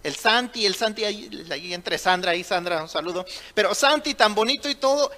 El 0.03 0.15
Santi, 0.15 0.67
el 0.67 0.75
Santi 0.75 1.03
ahí, 1.03 1.73
entre 1.73 1.97
Sandra 1.97 2.35
y 2.35 2.43
Sandra, 2.43 2.81
un 2.81 2.89
saludo. 2.89 3.25
Pero 3.55 3.73
Santi, 3.73 4.13
tan 4.13 4.35
bonito 4.35 4.69
y 4.69 4.75
todo, 4.75 5.11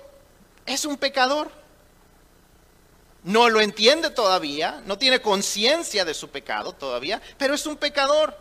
es 0.65 0.85
un 0.85 0.97
pecador 0.97 1.60
no 3.23 3.49
lo 3.49 3.61
entiende 3.61 4.09
todavía, 4.09 4.81
no 4.85 4.97
tiene 4.97 5.21
conciencia 5.21 6.05
de 6.05 6.13
su 6.13 6.29
pecado 6.29 6.73
todavía, 6.73 7.21
pero 7.37 7.53
es 7.53 7.65
un 7.65 7.77
pecador. 7.77 8.35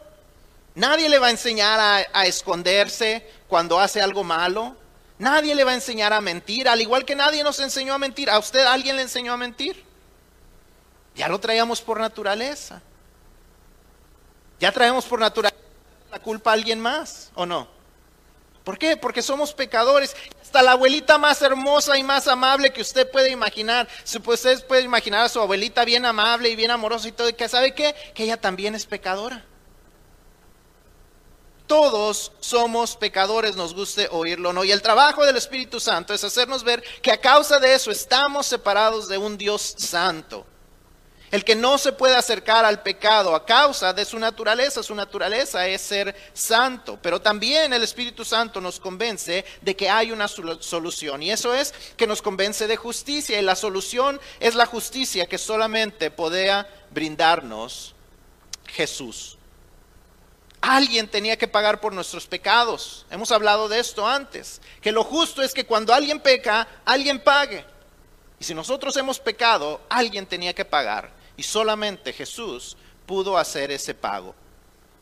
Nadie 0.74 1.08
le 1.08 1.18
va 1.18 1.26
a 1.26 1.30
enseñar 1.30 2.06
a, 2.12 2.26
esconderse 2.26 3.28
cuando 3.48 3.78
hace 3.78 4.00
algo 4.00 4.24
malo. 4.24 4.76
Nadie 5.18 5.54
le 5.54 5.64
va 5.64 5.72
a 5.72 5.74
enseñar 5.74 6.12
a 6.12 6.20
mentir, 6.20 6.68
al 6.68 6.80
igual 6.80 7.04
que 7.04 7.14
nadie 7.14 7.44
nos 7.44 7.58
enseñó 7.60 7.92
a 7.92 7.98
mentir. 7.98 8.30
¿A 8.30 8.38
usted 8.38 8.64
alguien 8.64 8.96
le 8.96 9.02
enseñó 9.02 9.34
a 9.34 9.36
mentir? 9.36 9.84
Ya 11.14 11.28
lo 11.28 11.38
traíamos 11.38 11.82
por 11.82 12.00
naturaleza. 12.00 12.80
Ya 14.58 14.72
traemos 14.72 15.04
por 15.04 15.20
naturaleza 15.20 15.60
la 16.10 16.20
culpa 16.20 16.50
a 16.50 16.54
alguien 16.54 16.80
más, 16.80 17.30
¿o 17.34 17.44
no? 17.44 17.68
¿Por 18.64 18.78
qué? 18.78 18.96
Porque 18.96 19.20
somos 19.20 19.52
pecadores. 19.52 20.16
Hasta 20.50 20.62
la 20.62 20.72
abuelita 20.72 21.16
más 21.16 21.40
hermosa 21.42 21.96
y 21.96 22.02
más 22.02 22.26
amable 22.26 22.72
que 22.72 22.80
usted 22.80 23.08
puede 23.08 23.30
imaginar. 23.30 23.86
Pues, 24.24 24.40
usted 24.40 24.66
puede 24.66 24.82
imaginar 24.82 25.24
a 25.24 25.28
su 25.28 25.38
abuelita 25.40 25.84
bien 25.84 26.04
amable 26.04 26.48
y 26.48 26.56
bien 26.56 26.72
amorosa 26.72 27.06
y 27.06 27.12
todo. 27.12 27.28
¿Y 27.28 27.34
que 27.34 27.48
sabe 27.48 27.72
qué? 27.72 27.94
Que 28.16 28.24
ella 28.24 28.36
también 28.36 28.74
es 28.74 28.84
pecadora. 28.84 29.44
Todos 31.68 32.32
somos 32.40 32.96
pecadores, 32.96 33.54
nos 33.54 33.74
guste 33.74 34.08
oírlo 34.10 34.52
no. 34.52 34.64
Y 34.64 34.72
el 34.72 34.82
trabajo 34.82 35.24
del 35.24 35.36
Espíritu 35.36 35.78
Santo 35.78 36.14
es 36.14 36.24
hacernos 36.24 36.64
ver 36.64 36.82
que 37.00 37.12
a 37.12 37.20
causa 37.20 37.60
de 37.60 37.72
eso 37.72 37.92
estamos 37.92 38.44
separados 38.44 39.06
de 39.06 39.18
un 39.18 39.38
Dios 39.38 39.76
santo. 39.78 40.44
El 41.30 41.44
que 41.44 41.54
no 41.54 41.78
se 41.78 41.92
puede 41.92 42.16
acercar 42.16 42.64
al 42.64 42.82
pecado 42.82 43.36
a 43.36 43.46
causa 43.46 43.92
de 43.92 44.04
su 44.04 44.18
naturaleza, 44.18 44.82
su 44.82 44.96
naturaleza 44.96 45.68
es 45.68 45.80
ser 45.80 46.16
santo, 46.32 46.98
pero 47.00 47.20
también 47.20 47.72
el 47.72 47.84
Espíritu 47.84 48.24
Santo 48.24 48.60
nos 48.60 48.80
convence 48.80 49.44
de 49.60 49.76
que 49.76 49.88
hay 49.88 50.10
una 50.10 50.26
solución 50.26 51.22
y 51.22 51.30
eso 51.30 51.54
es 51.54 51.72
que 51.96 52.08
nos 52.08 52.20
convence 52.20 52.66
de 52.66 52.76
justicia 52.76 53.38
y 53.38 53.42
la 53.42 53.54
solución 53.54 54.20
es 54.40 54.56
la 54.56 54.66
justicia 54.66 55.26
que 55.26 55.38
solamente 55.38 56.10
podía 56.10 56.68
brindarnos 56.90 57.94
Jesús. 58.66 59.36
Alguien 60.60 61.06
tenía 61.06 61.38
que 61.38 61.48
pagar 61.48 61.80
por 61.80 61.92
nuestros 61.92 62.26
pecados. 62.26 63.06
Hemos 63.08 63.30
hablado 63.30 63.68
de 63.68 63.78
esto 63.78 64.06
antes, 64.06 64.60
que 64.82 64.92
lo 64.92 65.04
justo 65.04 65.42
es 65.42 65.54
que 65.54 65.64
cuando 65.64 65.94
alguien 65.94 66.18
peca, 66.18 66.66
alguien 66.84 67.22
pague. 67.22 67.64
Y 68.40 68.44
si 68.44 68.52
nosotros 68.52 68.96
hemos 68.96 69.20
pecado, 69.20 69.80
alguien 69.88 70.26
tenía 70.26 70.52
que 70.54 70.64
pagar 70.64 71.19
y 71.40 71.42
solamente 71.42 72.12
Jesús 72.12 72.76
pudo 73.06 73.38
hacer 73.38 73.70
ese 73.70 73.94
pago. 73.94 74.34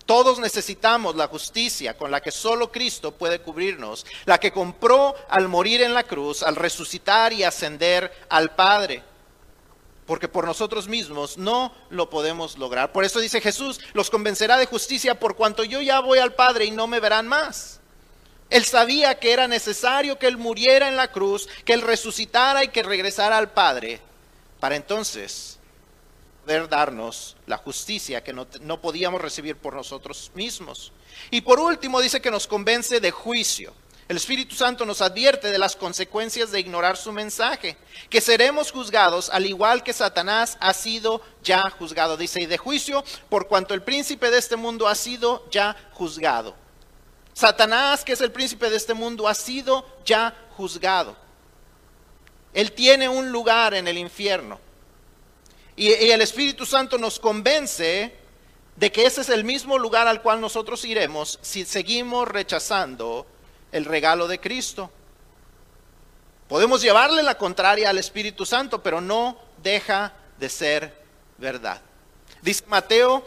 Todos 0.06 0.38
necesitamos 0.38 1.16
la 1.16 1.26
justicia 1.26 1.98
con 1.98 2.12
la 2.12 2.20
que 2.20 2.30
solo 2.30 2.70
Cristo 2.70 3.10
puede 3.10 3.40
cubrirnos, 3.40 4.06
la 4.24 4.38
que 4.38 4.52
compró 4.52 5.16
al 5.28 5.48
morir 5.48 5.82
en 5.82 5.94
la 5.94 6.04
cruz, 6.04 6.44
al 6.44 6.54
resucitar 6.54 7.32
y 7.32 7.42
ascender 7.42 8.12
al 8.28 8.54
Padre. 8.54 9.02
Porque 10.06 10.28
por 10.28 10.46
nosotros 10.46 10.86
mismos 10.86 11.38
no 11.38 11.74
lo 11.90 12.08
podemos 12.08 12.56
lograr. 12.56 12.92
Por 12.92 13.04
eso 13.04 13.18
dice 13.18 13.40
Jesús, 13.40 13.80
los 13.92 14.08
convencerá 14.08 14.58
de 14.58 14.66
justicia 14.66 15.18
por 15.18 15.34
cuanto 15.34 15.64
yo 15.64 15.80
ya 15.80 15.98
voy 15.98 16.20
al 16.20 16.34
Padre 16.34 16.66
y 16.66 16.70
no 16.70 16.86
me 16.86 17.00
verán 17.00 17.26
más. 17.26 17.80
Él 18.48 18.64
sabía 18.64 19.18
que 19.18 19.32
era 19.32 19.48
necesario 19.48 20.20
que 20.20 20.28
Él 20.28 20.38
muriera 20.38 20.86
en 20.86 20.96
la 20.96 21.10
cruz, 21.10 21.48
que 21.64 21.72
Él 21.72 21.82
resucitara 21.82 22.62
y 22.62 22.68
que 22.68 22.84
regresara 22.84 23.38
al 23.38 23.50
Padre, 23.50 24.00
para 24.60 24.76
entonces 24.76 25.57
darnos 26.68 27.36
la 27.46 27.58
justicia 27.58 28.24
que 28.24 28.32
no, 28.32 28.46
no 28.62 28.80
podíamos 28.80 29.20
recibir 29.20 29.56
por 29.56 29.74
nosotros 29.74 30.30
mismos. 30.34 30.92
Y 31.30 31.42
por 31.42 31.60
último 31.60 32.00
dice 32.00 32.20
que 32.20 32.30
nos 32.30 32.46
convence 32.46 33.00
de 33.00 33.10
juicio. 33.10 33.74
El 34.08 34.16
Espíritu 34.16 34.54
Santo 34.54 34.86
nos 34.86 35.02
advierte 35.02 35.50
de 35.50 35.58
las 35.58 35.76
consecuencias 35.76 36.50
de 36.50 36.60
ignorar 36.60 36.96
su 36.96 37.12
mensaje, 37.12 37.76
que 38.08 38.22
seremos 38.22 38.72
juzgados 38.72 39.28
al 39.28 39.44
igual 39.44 39.82
que 39.82 39.92
Satanás 39.92 40.56
ha 40.60 40.72
sido 40.72 41.20
ya 41.42 41.68
juzgado. 41.68 42.16
Dice, 42.16 42.40
y 42.40 42.46
de 42.46 42.56
juicio 42.56 43.04
por 43.28 43.48
cuanto 43.48 43.74
el 43.74 43.82
príncipe 43.82 44.30
de 44.30 44.38
este 44.38 44.56
mundo 44.56 44.88
ha 44.88 44.94
sido 44.94 45.46
ya 45.50 45.76
juzgado. 45.92 46.56
Satanás, 47.34 48.02
que 48.02 48.14
es 48.14 48.20
el 48.22 48.32
príncipe 48.32 48.70
de 48.70 48.78
este 48.78 48.94
mundo, 48.94 49.28
ha 49.28 49.34
sido 49.34 49.86
ya 50.06 50.34
juzgado. 50.56 51.14
Él 52.54 52.72
tiene 52.72 53.10
un 53.10 53.30
lugar 53.30 53.74
en 53.74 53.86
el 53.88 53.98
infierno. 53.98 54.58
Y, 55.78 56.10
el 56.10 56.20
Espíritu 56.20 56.66
Santo 56.66 56.98
nos 56.98 57.20
convence 57.20 58.12
de 58.74 58.90
que 58.90 59.06
ese 59.06 59.20
es 59.20 59.28
el 59.28 59.44
mismo 59.44 59.78
lugar 59.78 60.08
al 60.08 60.22
cual 60.22 60.40
nosotros 60.40 60.84
iremos 60.84 61.38
si 61.40 61.64
seguimos 61.64 62.26
rechazando 62.26 63.24
el 63.70 63.84
regalo 63.84 64.26
de 64.26 64.40
Cristo. 64.40 64.90
Podemos 66.48 66.82
llevarle 66.82 67.22
la 67.22 67.38
contraria 67.38 67.90
al 67.90 67.98
Espíritu 67.98 68.44
Santo, 68.44 68.82
pero 68.82 69.00
no 69.00 69.38
deja 69.62 70.14
de 70.40 70.48
ser 70.48 71.00
verdad. 71.36 71.80
Dice 72.42 72.64
Mateo 72.66 73.24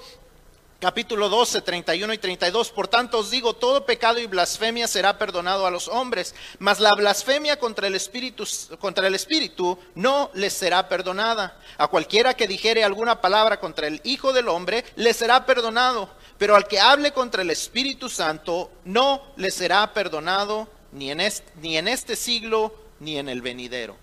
capítulo 0.81 1.29
12, 1.29 1.61
31 1.61 2.13
y 2.13 2.17
32. 2.17 2.71
Por 2.71 2.87
tanto 2.87 3.19
os 3.19 3.29
digo, 3.29 3.53
todo 3.53 3.85
pecado 3.85 4.19
y 4.19 4.25
blasfemia 4.25 4.87
será 4.87 5.19
perdonado 5.19 5.67
a 5.67 5.71
los 5.71 5.87
hombres, 5.87 6.33
mas 6.57 6.79
la 6.79 6.95
blasfemia 6.95 7.59
contra 7.59 7.85
el 7.87 7.93
Espíritu, 7.93 8.45
contra 8.79 9.07
el 9.07 9.13
Espíritu 9.13 9.77
no 9.93 10.31
les 10.33 10.53
será 10.53 10.89
perdonada. 10.89 11.57
A 11.77 11.87
cualquiera 11.87 12.33
que 12.33 12.47
dijere 12.47 12.83
alguna 12.83 13.21
palabra 13.21 13.59
contra 13.59 13.87
el 13.87 14.01
Hijo 14.03 14.33
del 14.33 14.49
Hombre, 14.49 14.83
le 14.95 15.13
será 15.13 15.45
perdonado. 15.45 16.09
Pero 16.39 16.55
al 16.55 16.67
que 16.67 16.79
hable 16.79 17.13
contra 17.13 17.43
el 17.43 17.51
Espíritu 17.51 18.09
Santo, 18.09 18.71
no 18.83 19.21
le 19.37 19.51
será 19.51 19.93
perdonado 19.93 20.67
ni 20.91 21.11
en 21.11 21.21
este, 21.21 21.49
ni 21.61 21.77
en 21.77 21.87
este 21.87 22.15
siglo 22.15 22.73
ni 22.99 23.19
en 23.19 23.29
el 23.29 23.43
venidero. 23.43 23.95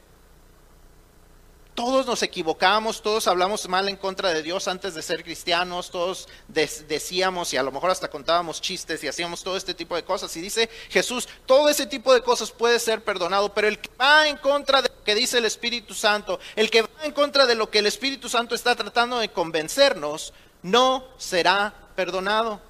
Todos 1.78 2.06
nos 2.06 2.24
equivocamos, 2.24 3.02
todos 3.02 3.28
hablamos 3.28 3.68
mal 3.68 3.88
en 3.88 3.96
contra 3.96 4.30
de 4.30 4.42
Dios 4.42 4.66
antes 4.66 4.96
de 4.96 5.00
ser 5.00 5.22
cristianos, 5.22 5.92
todos 5.92 6.28
decíamos 6.48 7.54
y 7.54 7.56
a 7.56 7.62
lo 7.62 7.70
mejor 7.70 7.92
hasta 7.92 8.10
contábamos 8.10 8.60
chistes 8.60 9.04
y 9.04 9.06
hacíamos 9.06 9.44
todo 9.44 9.56
este 9.56 9.74
tipo 9.74 9.94
de 9.94 10.02
cosas. 10.02 10.36
Y 10.36 10.40
dice 10.40 10.68
Jesús, 10.88 11.28
todo 11.46 11.68
ese 11.68 11.86
tipo 11.86 12.12
de 12.12 12.20
cosas 12.20 12.50
puede 12.50 12.80
ser 12.80 13.04
perdonado, 13.04 13.54
pero 13.54 13.68
el 13.68 13.78
que 13.78 13.90
va 13.96 14.26
en 14.26 14.38
contra 14.38 14.82
de 14.82 14.88
lo 14.88 15.04
que 15.04 15.14
dice 15.14 15.38
el 15.38 15.44
Espíritu 15.44 15.94
Santo, 15.94 16.40
el 16.56 16.68
que 16.68 16.82
va 16.82 17.04
en 17.04 17.12
contra 17.12 17.46
de 17.46 17.54
lo 17.54 17.70
que 17.70 17.78
el 17.78 17.86
Espíritu 17.86 18.28
Santo 18.28 18.56
está 18.56 18.74
tratando 18.74 19.20
de 19.20 19.28
convencernos, 19.28 20.32
no 20.62 21.04
será 21.16 21.72
perdonado. 21.94 22.60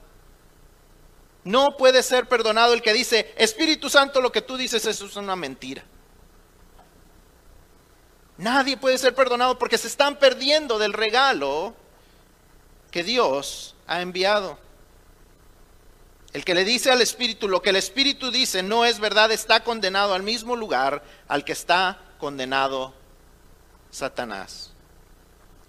No 1.45 1.79
puede 1.79 2.03
ser 2.03 2.29
perdonado 2.29 2.75
el 2.75 2.83
que 2.83 2.93
dice, 2.93 3.33
Espíritu 3.39 3.89
Santo, 3.89 4.21
lo 4.21 4.33
que 4.33 4.43
tú 4.43 4.59
dices 4.59 4.85
eso 4.85 5.07
es 5.07 5.17
una 5.17 5.35
mentira. 5.35 5.83
Nadie 8.39 8.77
puede 8.77 8.99
ser 8.99 9.15
perdonado 9.15 9.59
porque 9.59 9.79
se 9.79 9.89
están 9.89 10.17
perdiendo 10.17 10.79
del 10.79 10.93
regalo 10.93 11.75
que 12.93 13.03
Dios 13.03 13.75
ha 13.89 14.01
enviado. 14.01 14.59
El 16.33 16.45
que 16.45 16.55
le 16.55 16.65
dice 16.65 16.93
al 16.93 17.01
Espíritu 17.01 17.49
lo 17.49 17.63
que 17.63 17.71
el 17.71 17.77
Espíritu 17.77 18.31
dice 18.31 18.63
no 18.63 18.85
es 18.85 19.01
verdad, 19.01 19.33
está 19.33 19.65
condenado 19.65 20.15
al 20.15 20.23
mismo 20.23 20.55
lugar 20.55 21.03
al 21.27 21.45
que 21.45 21.53
está 21.53 21.99
condenado 22.19 22.95
Satanás. 23.91 24.68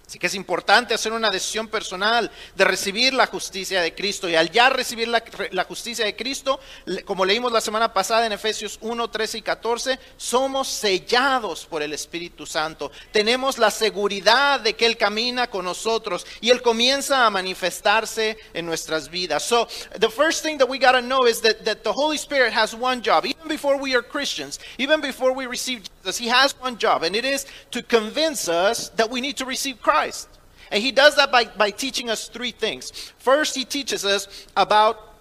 Así 0.09 0.17
que 0.17 0.25
es 0.25 0.33
importante 0.33 0.95
hacer 0.95 1.13
una 1.13 1.29
decisión 1.29 1.67
personal 1.67 2.31
de 2.55 2.63
recibir 2.63 3.13
la 3.13 3.27
justicia 3.27 3.79
de 3.79 3.93
Cristo. 3.93 4.27
Y 4.27 4.35
al 4.35 4.49
ya 4.49 4.67
recibir 4.71 5.07
la, 5.07 5.63
justicia 5.65 6.03
de 6.03 6.15
Cristo, 6.15 6.59
como 7.05 7.25
leímos 7.25 7.51
la 7.51 7.61
semana 7.61 7.93
pasada 7.93 8.25
en 8.25 8.31
Efesios 8.31 8.79
1, 8.81 9.07
13 9.07 9.37
y 9.37 9.41
14, 9.43 9.99
somos 10.17 10.67
sellados 10.67 11.67
por 11.67 11.83
el 11.83 11.93
Espíritu 11.93 12.47
Santo. 12.47 12.91
Tenemos 13.11 13.59
la 13.59 13.69
seguridad 13.69 14.59
de 14.61 14.73
que 14.73 14.87
Él 14.87 14.97
camina 14.97 15.47
con 15.47 15.63
nosotros 15.63 16.25
y 16.41 16.49
Él 16.49 16.63
comienza 16.63 17.27
a 17.27 17.29
manifestarse 17.29 18.35
en 18.55 18.65
nuestras 18.65 19.11
vidas. 19.11 19.43
So, 19.43 19.67
the 19.99 20.09
first 20.09 20.41
thing 20.43 20.57
that 20.57 20.67
we 20.67 20.79
got 20.79 20.93
to 20.93 21.03
know 21.03 21.27
is 21.27 21.39
that, 21.41 21.63
that 21.65 21.83
the 21.83 21.93
Holy 21.93 22.17
Spirit 22.17 22.51
has 22.51 22.73
one 22.73 23.03
job. 23.03 23.27
Even 23.27 23.47
before 23.47 23.77
we 23.77 23.95
are 23.95 24.01
Christians, 24.01 24.59
even 24.79 25.01
before 25.01 25.33
we 25.33 25.45
receive 25.45 25.83
Jesus, 26.09 26.17
He 26.17 26.29
has 26.29 26.59
one 26.59 26.77
job, 26.77 27.03
and 27.03 27.15
it 27.15 27.25
is 27.25 27.45
to 27.71 27.81
convince 27.81 28.49
us 28.49 28.89
that 28.89 29.09
we 29.09 29.21
need 29.21 29.37
to 29.37 29.45
receive 29.45 29.81
Christ. 29.81 29.89
Christ. 29.89 30.29
And 30.71 30.83
he 30.83 30.91
does 30.91 31.15
that 31.15 31.31
by, 31.31 31.45
by 31.45 31.71
teaching 31.71 32.09
us 32.09 32.27
three 32.27 32.51
things. 32.51 32.91
First, 33.17 33.55
he 33.55 33.65
teaches 33.65 34.05
us 34.05 34.47
about 34.55 35.15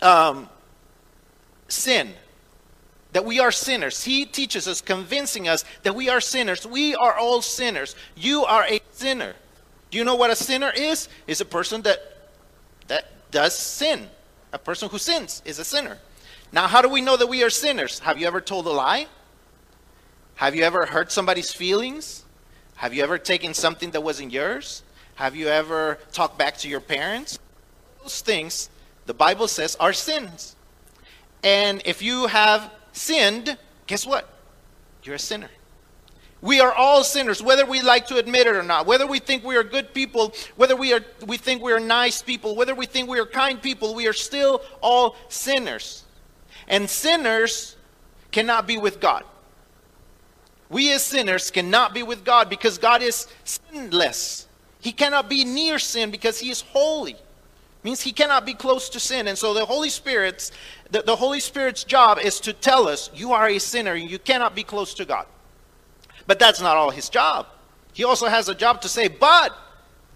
um, 0.00 0.48
sin, 1.68 2.14
that 3.12 3.24
we 3.24 3.38
are 3.38 3.52
sinners. 3.52 4.04
He 4.04 4.24
teaches 4.24 4.66
us, 4.66 4.80
convincing 4.80 5.46
us 5.46 5.64
that 5.82 5.94
we 5.94 6.08
are 6.08 6.20
sinners. 6.20 6.66
We 6.66 6.94
are 6.94 7.14
all 7.14 7.42
sinners. 7.42 7.96
You 8.16 8.44
are 8.44 8.64
a 8.64 8.80
sinner. 8.92 9.34
Do 9.90 9.98
you 9.98 10.04
know 10.04 10.16
what 10.16 10.30
a 10.30 10.36
sinner 10.36 10.72
is? 10.74 11.08
Is 11.26 11.40
a 11.40 11.44
person 11.44 11.82
that 11.82 11.98
that 12.88 13.30
does 13.30 13.54
sin. 13.54 14.08
A 14.52 14.58
person 14.58 14.88
who 14.88 14.98
sins 14.98 15.42
is 15.44 15.58
a 15.58 15.64
sinner. 15.64 15.98
Now, 16.50 16.66
how 16.66 16.80
do 16.80 16.88
we 16.88 17.02
know 17.02 17.18
that 17.18 17.26
we 17.28 17.44
are 17.44 17.50
sinners? 17.50 17.98
Have 17.98 18.18
you 18.18 18.26
ever 18.26 18.40
told 18.40 18.66
a 18.66 18.70
lie? 18.70 19.06
Have 20.38 20.54
you 20.54 20.62
ever 20.62 20.86
hurt 20.86 21.10
somebody's 21.10 21.52
feelings? 21.52 22.22
Have 22.76 22.94
you 22.94 23.02
ever 23.02 23.18
taken 23.18 23.54
something 23.54 23.90
that 23.90 24.02
wasn't 24.02 24.30
yours? 24.30 24.84
Have 25.16 25.34
you 25.34 25.48
ever 25.48 25.98
talked 26.12 26.38
back 26.38 26.56
to 26.58 26.68
your 26.68 26.78
parents? 26.78 27.40
Those 28.00 28.20
things, 28.20 28.70
the 29.06 29.14
Bible 29.14 29.48
says, 29.48 29.74
are 29.80 29.92
sins. 29.92 30.54
And 31.42 31.82
if 31.84 32.02
you 32.02 32.28
have 32.28 32.70
sinned, 32.92 33.58
guess 33.88 34.06
what? 34.06 34.32
You're 35.02 35.16
a 35.16 35.18
sinner. 35.18 35.50
We 36.40 36.60
are 36.60 36.72
all 36.72 37.02
sinners, 37.02 37.42
whether 37.42 37.66
we 37.66 37.82
like 37.82 38.06
to 38.06 38.18
admit 38.18 38.46
it 38.46 38.54
or 38.54 38.62
not. 38.62 38.86
Whether 38.86 39.08
we 39.08 39.18
think 39.18 39.42
we 39.42 39.56
are 39.56 39.64
good 39.64 39.92
people, 39.92 40.32
whether 40.54 40.76
we 40.76 40.92
are 40.92 41.04
we 41.26 41.36
think 41.36 41.64
we 41.64 41.72
are 41.72 41.80
nice 41.80 42.22
people, 42.22 42.54
whether 42.54 42.76
we 42.76 42.86
think 42.86 43.08
we 43.08 43.18
are 43.18 43.26
kind 43.26 43.60
people, 43.60 43.92
we 43.92 44.06
are 44.06 44.12
still 44.12 44.62
all 44.82 45.16
sinners. 45.28 46.04
And 46.68 46.88
sinners 46.88 47.74
cannot 48.30 48.68
be 48.68 48.78
with 48.78 49.00
God. 49.00 49.24
We 50.70 50.92
as 50.92 51.02
sinners 51.02 51.50
cannot 51.50 51.94
be 51.94 52.02
with 52.02 52.24
God 52.24 52.50
because 52.50 52.78
God 52.78 53.02
is 53.02 53.26
sinless. 53.44 54.46
He 54.80 54.92
cannot 54.92 55.28
be 55.28 55.44
near 55.44 55.78
sin 55.78 56.10
because 56.10 56.38
he 56.38 56.50
is 56.50 56.60
holy. 56.60 57.16
Means 57.82 58.00
he 58.00 58.12
cannot 58.12 58.44
be 58.44 58.54
close 58.54 58.88
to 58.90 59.00
sin. 59.00 59.28
And 59.28 59.38
so 59.38 59.54
the 59.54 59.64
Holy 59.64 59.88
Spirit's 59.88 60.50
the, 60.90 61.02
the 61.02 61.16
Holy 61.16 61.40
Spirit's 61.40 61.84
job 61.84 62.18
is 62.18 62.40
to 62.40 62.52
tell 62.52 62.88
us 62.88 63.10
you 63.14 63.32
are 63.32 63.48
a 63.48 63.58
sinner 63.58 63.94
and 63.94 64.10
you 64.10 64.18
cannot 64.18 64.54
be 64.54 64.62
close 64.62 64.94
to 64.94 65.04
God. 65.04 65.26
But 66.26 66.38
that's 66.38 66.60
not 66.60 66.76
all 66.76 66.90
his 66.90 67.08
job. 67.08 67.46
He 67.92 68.04
also 68.04 68.26
has 68.26 68.48
a 68.48 68.54
job 68.54 68.80
to 68.82 68.88
say, 68.88 69.08
but 69.08 69.56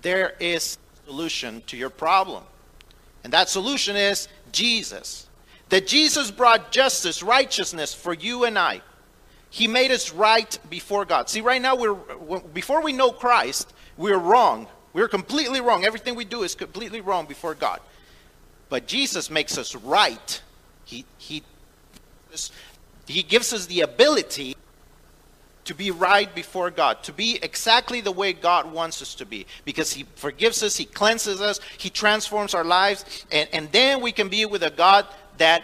there 0.02 0.34
is 0.40 0.78
solution 1.06 1.62
to 1.66 1.76
your 1.76 1.90
problem. 1.90 2.44
And 3.24 3.32
that 3.32 3.48
solution 3.48 3.96
is 3.96 4.28
Jesus. 4.50 5.28
That 5.68 5.86
Jesus 5.86 6.30
brought 6.30 6.70
justice, 6.70 7.22
righteousness 7.22 7.94
for 7.94 8.12
you 8.12 8.44
and 8.44 8.58
I. 8.58 8.82
He 9.52 9.68
made 9.68 9.90
us 9.90 10.14
right 10.14 10.58
before 10.70 11.04
God. 11.04 11.28
See, 11.28 11.42
right 11.42 11.60
now, 11.60 11.76
we're, 11.76 12.38
before 12.54 12.82
we 12.82 12.94
know 12.94 13.12
Christ, 13.12 13.70
we're 13.98 14.16
wrong. 14.16 14.66
We're 14.94 15.08
completely 15.08 15.60
wrong. 15.60 15.84
Everything 15.84 16.14
we 16.14 16.24
do 16.24 16.42
is 16.42 16.54
completely 16.54 17.02
wrong 17.02 17.26
before 17.26 17.54
God. 17.54 17.80
But 18.70 18.86
Jesus 18.86 19.28
makes 19.28 19.58
us 19.58 19.74
right. 19.74 20.40
He, 20.86 21.04
he, 21.18 21.42
he 23.06 23.22
gives 23.22 23.52
us 23.52 23.66
the 23.66 23.82
ability 23.82 24.56
to 25.66 25.74
be 25.74 25.90
right 25.90 26.34
before 26.34 26.70
God, 26.70 27.02
to 27.02 27.12
be 27.12 27.38
exactly 27.42 28.00
the 28.00 28.10
way 28.10 28.32
God 28.32 28.72
wants 28.72 29.02
us 29.02 29.14
to 29.16 29.26
be, 29.26 29.44
because 29.66 29.92
He 29.92 30.06
forgives 30.14 30.62
us, 30.62 30.78
He 30.78 30.86
cleanses 30.86 31.42
us, 31.42 31.60
He 31.76 31.90
transforms 31.90 32.54
our 32.54 32.64
lives, 32.64 33.26
and, 33.30 33.50
and 33.52 33.70
then 33.70 34.00
we 34.00 34.12
can 34.12 34.30
be 34.30 34.46
with 34.46 34.62
a 34.62 34.70
God 34.70 35.06
that 35.36 35.62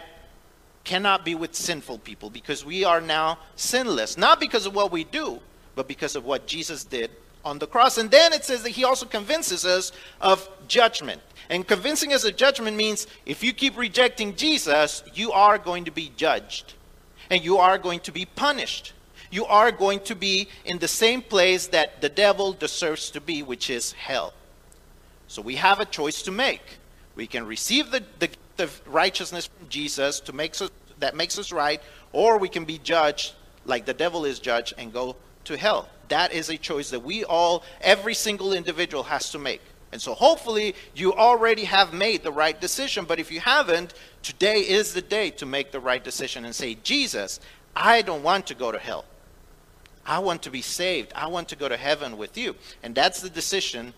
cannot 0.89 1.23
be 1.23 1.35
with 1.35 1.53
sinful 1.53 1.99
people 1.99 2.31
because 2.31 2.65
we 2.65 2.83
are 2.83 2.99
now 2.99 3.37
sinless, 3.55 4.17
not 4.17 4.39
because 4.39 4.65
of 4.65 4.73
what 4.73 4.91
we 4.91 5.03
do, 5.03 5.39
but 5.75 5.87
because 5.87 6.15
of 6.15 6.25
what 6.25 6.47
Jesus 6.47 6.83
did 6.83 7.11
on 7.45 7.59
the 7.59 7.67
cross. 7.67 7.99
And 7.99 8.09
then 8.09 8.33
it 8.33 8.43
says 8.43 8.63
that 8.63 8.71
he 8.71 8.83
also 8.83 9.05
convinces 9.05 9.65
us 9.65 9.91
of 10.19 10.49
judgment. 10.67 11.21
And 11.47 11.67
convincing 11.67 12.11
us 12.11 12.23
of 12.25 12.35
judgment 12.35 12.75
means 12.75 13.05
if 13.27 13.43
you 13.43 13.53
keep 13.53 13.77
rejecting 13.77 14.35
Jesus, 14.35 15.03
you 15.13 15.31
are 15.31 15.59
going 15.59 15.85
to 15.85 15.91
be 15.91 16.11
judged 16.17 16.73
and 17.29 17.45
you 17.45 17.57
are 17.57 17.77
going 17.77 17.99
to 17.99 18.11
be 18.11 18.25
punished. 18.25 18.93
You 19.29 19.45
are 19.45 19.71
going 19.71 19.99
to 20.05 20.15
be 20.15 20.47
in 20.65 20.79
the 20.79 20.87
same 20.87 21.21
place 21.21 21.67
that 21.67 22.01
the 22.01 22.09
devil 22.09 22.51
deserves 22.51 23.11
to 23.11 23.21
be, 23.21 23.43
which 23.43 23.69
is 23.69 23.91
hell. 23.91 24.33
So 25.27 25.43
we 25.43 25.57
have 25.57 25.79
a 25.79 25.85
choice 25.85 26.23
to 26.23 26.31
make. 26.31 26.79
We 27.15 27.27
can 27.27 27.45
receive 27.45 27.91
the, 27.91 28.01
the, 28.17 28.29
the 28.59 28.69
righteousness 28.85 29.47
from 29.47 29.69
Jesus 29.69 30.19
to 30.21 30.33
make 30.33 30.61
us 30.61 30.69
that 30.99 31.15
makes 31.15 31.39
us 31.39 31.51
right, 31.51 31.81
or 32.11 32.37
we 32.37 32.49
can 32.49 32.65
be 32.65 32.77
judged 32.77 33.33
like 33.65 33.85
the 33.85 33.93
devil 33.93 34.25
is 34.25 34.39
judged 34.39 34.73
and 34.77 34.91
go 34.91 35.15
to 35.45 35.57
hell. 35.57 35.87
That 36.09 36.33
is 36.33 36.49
a 36.49 36.57
choice 36.57 36.89
that 36.89 37.01
we 37.01 37.23
all, 37.23 37.63
every 37.79 38.13
single 38.13 38.51
individual 38.51 39.03
has 39.03 39.31
to 39.31 39.39
make. 39.39 39.61
And 39.91 40.01
so 40.01 40.13
hopefully 40.13 40.75
you 40.93 41.13
already 41.13 41.63
have 41.63 41.93
made 41.93 42.23
the 42.23 42.31
right 42.31 42.59
decision. 42.59 43.05
But 43.05 43.19
if 43.19 43.31
you 43.31 43.39
haven't, 43.39 43.93
today 44.21 44.59
is 44.59 44.93
the 44.93 45.01
day 45.01 45.29
to 45.31 45.45
make 45.45 45.71
the 45.71 45.79
right 45.79 46.03
decision 46.03 46.45
and 46.45 46.53
say, 46.53 46.75
Jesus, 46.83 47.39
I 47.75 48.01
don't 48.01 48.23
want 48.23 48.47
to 48.47 48.55
go 48.55 48.71
to 48.71 48.77
hell. 48.77 49.05
I 50.05 50.19
want 50.19 50.43
to 50.43 50.51
be 50.51 50.61
saved. 50.61 51.13
I 51.15 51.27
want 51.27 51.47
to 51.49 51.55
go 51.55 51.69
to 51.69 51.77
heaven 51.77 52.17
with 52.17 52.37
you. 52.37 52.55
And 52.83 52.93
that's 52.93 53.21
the 53.21 53.29
decision 53.29 53.93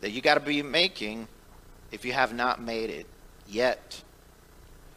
that 0.00 0.10
you 0.10 0.20
got 0.20 0.34
to 0.34 0.40
be 0.40 0.62
making 0.62 1.28
if 1.92 2.04
you 2.04 2.12
have 2.12 2.34
not 2.34 2.60
made 2.60 2.90
it 2.90 3.06
yet. 3.48 4.02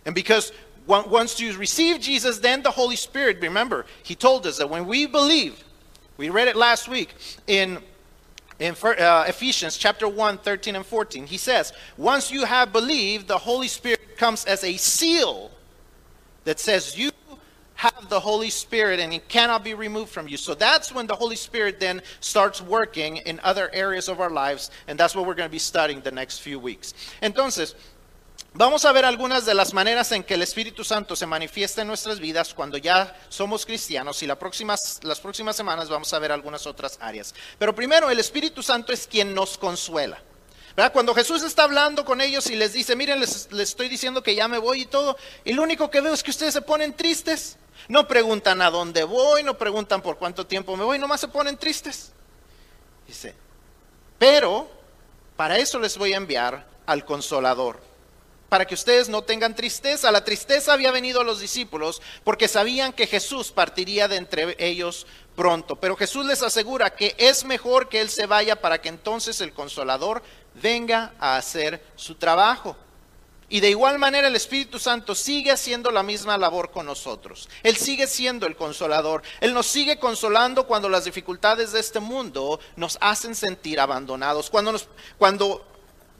And 0.06 0.16
because 0.16 0.52
once 0.88 1.40
you 1.40 1.56
receive 1.58 2.00
Jesus, 2.00 2.40
then 2.40 2.64
the 2.64 2.72
Holy 2.72 2.96
Spirit, 2.96 3.40
remember, 3.42 3.86
he 4.04 4.16
told 4.16 4.48
us 4.48 4.58
that 4.58 4.70
when 4.70 4.88
we 4.88 5.06
believe, 5.06 5.64
we 6.16 6.30
read 6.30 6.48
it 6.48 6.56
last 6.56 6.88
week 6.88 7.14
in, 7.46 7.80
in 8.60 8.76
uh, 8.82 9.26
Ephesians 9.28 9.78
chapter 9.78 10.08
1, 10.08 10.38
13 10.40 10.76
and 10.76 10.86
14. 10.86 11.28
He 11.28 11.38
says, 11.38 11.74
once 11.98 12.32
you 12.32 12.46
have 12.46 12.72
believed, 12.72 13.28
the 13.28 13.38
Holy 13.38 13.68
Spirit 13.68 14.18
comes 14.18 14.46
as 14.46 14.64
a 14.64 14.78
seal 14.78 15.52
that 16.46 16.60
says 16.60 16.98
you 16.98 17.12
have 17.76 18.10
the 18.10 18.20
Holy 18.20 18.50
Spirit 18.50 19.00
and 19.00 19.14
it 19.14 19.28
cannot 19.28 19.64
be 19.64 19.76
removed 19.76 20.10
from 20.10 20.28
you. 20.28 20.38
So 20.38 20.56
that's 20.56 20.92
when 20.92 21.06
the 21.06 21.16
Holy 21.16 21.36
Spirit 21.36 21.80
then 21.80 22.02
starts 22.22 22.62
working 22.62 23.18
in 23.18 23.40
other 23.44 23.70
areas 23.72 24.10
of 24.10 24.20
our 24.20 24.32
lives, 24.32 24.72
and 24.88 25.00
that's 25.00 25.16
what 25.16 25.28
we're 25.28 25.36
going 25.36 25.50
to 25.50 25.52
be 25.52 25.60
studying 25.60 26.02
the 26.02 26.12
next 26.12 26.40
few 26.40 26.58
weeks. 26.58 26.96
Entonces, 27.22 27.76
Vamos 28.58 28.86
a 28.86 28.92
ver 28.92 29.06
algunas 29.06 29.46
de 29.46 29.54
las 29.54 29.72
maneras 29.72 30.12
en 30.14 30.24
que 30.24 30.34
el 30.34 30.42
Espíritu 30.42 30.84
Santo 30.84 31.16
se 31.16 31.28
manifiesta 31.28 31.84
en 31.84 31.88
nuestras 31.88 32.20
vidas 32.20 32.56
cuando 32.56 32.80
ya 32.80 33.16
somos 33.30 33.68
cristianos 33.68 34.24
y 34.24 34.26
las 34.26 34.38
próximas, 34.38 35.00
las 35.04 35.20
próximas 35.20 35.56
semanas 35.56 35.90
vamos 35.90 36.12
a 36.12 36.18
ver 36.18 36.32
algunas 36.32 36.66
otras 36.66 36.98
áreas. 37.00 37.36
Pero 37.60 37.76
primero, 37.76 38.10
el 38.10 38.20
Espíritu 38.20 38.64
Santo 38.64 38.92
es 38.92 39.06
quien 39.06 39.36
nos 39.36 39.60
consuela. 39.60 40.20
Cuando 40.92 41.14
Jesús 41.14 41.44
está 41.44 41.66
hablando 41.66 42.04
con 42.04 42.20
ellos 42.20 42.50
y 42.50 42.56
les 42.56 42.74
dice, 42.74 42.96
miren, 42.96 43.20
les, 43.20 43.52
les 43.52 43.70
estoy 43.70 43.90
diciendo 43.90 44.24
que 44.24 44.34
ya 44.34 44.48
me 44.48 44.58
voy 44.58 44.82
y 44.82 44.86
todo, 44.88 45.18
y 45.46 45.54
lo 45.54 45.62
único 45.62 45.92
que 45.92 46.02
veo 46.02 46.16
es 46.16 46.24
que 46.24 46.32
ustedes 46.32 46.56
se 46.56 46.64
ponen 46.64 46.96
tristes. 46.96 47.58
No 47.90 48.08
preguntan 48.08 48.64
a 48.64 48.72
dónde 48.72 49.04
voy, 49.04 49.44
no 49.44 49.56
preguntan 49.56 50.02
por 50.02 50.18
cuánto 50.18 50.48
tiempo 50.48 50.76
me 50.76 50.84
voy, 50.84 50.98
nomás 50.98 51.22
se 51.22 51.28
ponen 51.28 51.58
tristes. 51.58 52.12
Dice, 53.06 53.36
pero 54.18 54.68
para 55.36 55.60
eso 55.60 55.78
les 55.78 55.96
voy 55.96 56.14
a 56.14 56.18
enviar 56.18 56.66
al 56.88 57.06
consolador 57.06 57.86
para 58.50 58.66
que 58.66 58.76
ustedes 58.76 59.10
no 59.10 59.24
tengan 59.24 59.56
tristeza. 59.56 60.12
La 60.12 60.24
tristeza 60.24 60.74
había 60.74 60.92
venido 60.92 61.22
a 61.22 61.24
los 61.24 61.40
discípulos 61.40 62.02
porque 62.24 62.48
sabían 62.48 62.94
que 62.94 63.08
Jesús 63.08 63.52
partiría 63.52 64.08
de 64.08 64.18
entre 64.18 64.56
ellos 64.60 65.08
pronto. 65.36 65.76
Pero 65.76 65.96
Jesús 65.96 66.26
les 66.26 66.42
asegura 66.42 66.92
que 66.92 67.16
es 67.18 67.46
mejor 67.46 67.90
que 67.90 68.02
Él 68.02 68.10
se 68.10 68.26
vaya 68.26 68.60
para 68.62 68.82
que 68.82 68.90
entonces 68.90 69.42
el 69.42 69.54
consolador 69.54 70.24
venga 70.62 71.14
a 71.20 71.38
hacer 71.38 71.84
su 71.96 72.16
trabajo. 72.16 72.76
Y 73.50 73.62
de 73.62 73.70
igual 73.70 73.98
manera 73.98 74.28
el 74.28 74.36
Espíritu 74.36 74.78
Santo 74.78 75.16
sigue 75.16 75.52
haciendo 75.52 75.90
la 75.90 76.04
misma 76.04 76.38
labor 76.38 76.72
con 76.72 76.86
nosotros. 76.86 77.48
Él 77.64 77.78
sigue 77.78 78.06
siendo 78.06 78.46
el 78.46 78.58
consolador. 78.58 79.24
Él 79.40 79.54
nos 79.54 79.68
sigue 79.68 80.00
consolando 80.00 80.68
cuando 80.68 80.90
las 80.90 81.06
dificultades 81.06 81.72
de 81.72 81.80
este 81.80 82.02
mundo 82.02 82.60
nos 82.76 82.98
hacen 83.00 83.36
sentir 83.36 83.80
abandonados. 83.80 84.50
Cuando, 84.50 84.74
nos, 84.74 84.90
cuando 85.18 85.66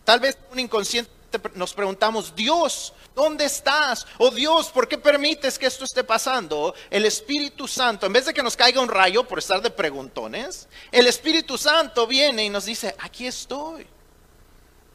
tal 0.06 0.22
vez 0.22 0.38
un 0.54 0.60
inconsciente 0.60 1.12
nos 1.56 1.74
preguntamos, 1.74 2.36
Dios, 2.36 2.94
¿dónde 3.16 3.46
estás? 3.46 4.06
O 4.18 4.32
Dios, 4.32 4.70
¿por 4.70 4.88
qué 4.88 4.98
permites 4.98 5.58
que 5.58 5.66
esto 5.66 5.86
esté 5.86 6.04
pasando? 6.04 6.74
El 6.90 7.06
Espíritu 7.06 7.68
Santo, 7.68 8.06
en 8.06 8.14
vez 8.14 8.26
de 8.26 8.34
que 8.34 8.44
nos 8.44 8.56
caiga 8.56 8.82
un 8.82 8.90
rayo 8.90 9.28
por 9.28 9.40
estar 9.40 9.62
de 9.62 9.70
preguntones, 9.70 10.68
el 10.92 11.08
Espíritu 11.08 11.58
Santo 11.58 12.08
viene 12.08 12.46
y 12.46 12.50
nos 12.50 12.66
dice, 12.66 12.96
aquí 13.00 13.28
estoy. 13.28 13.88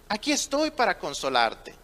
Aquí 0.08 0.32
estoy 0.32 0.70
para 0.70 0.98
consolarte. 0.98 1.82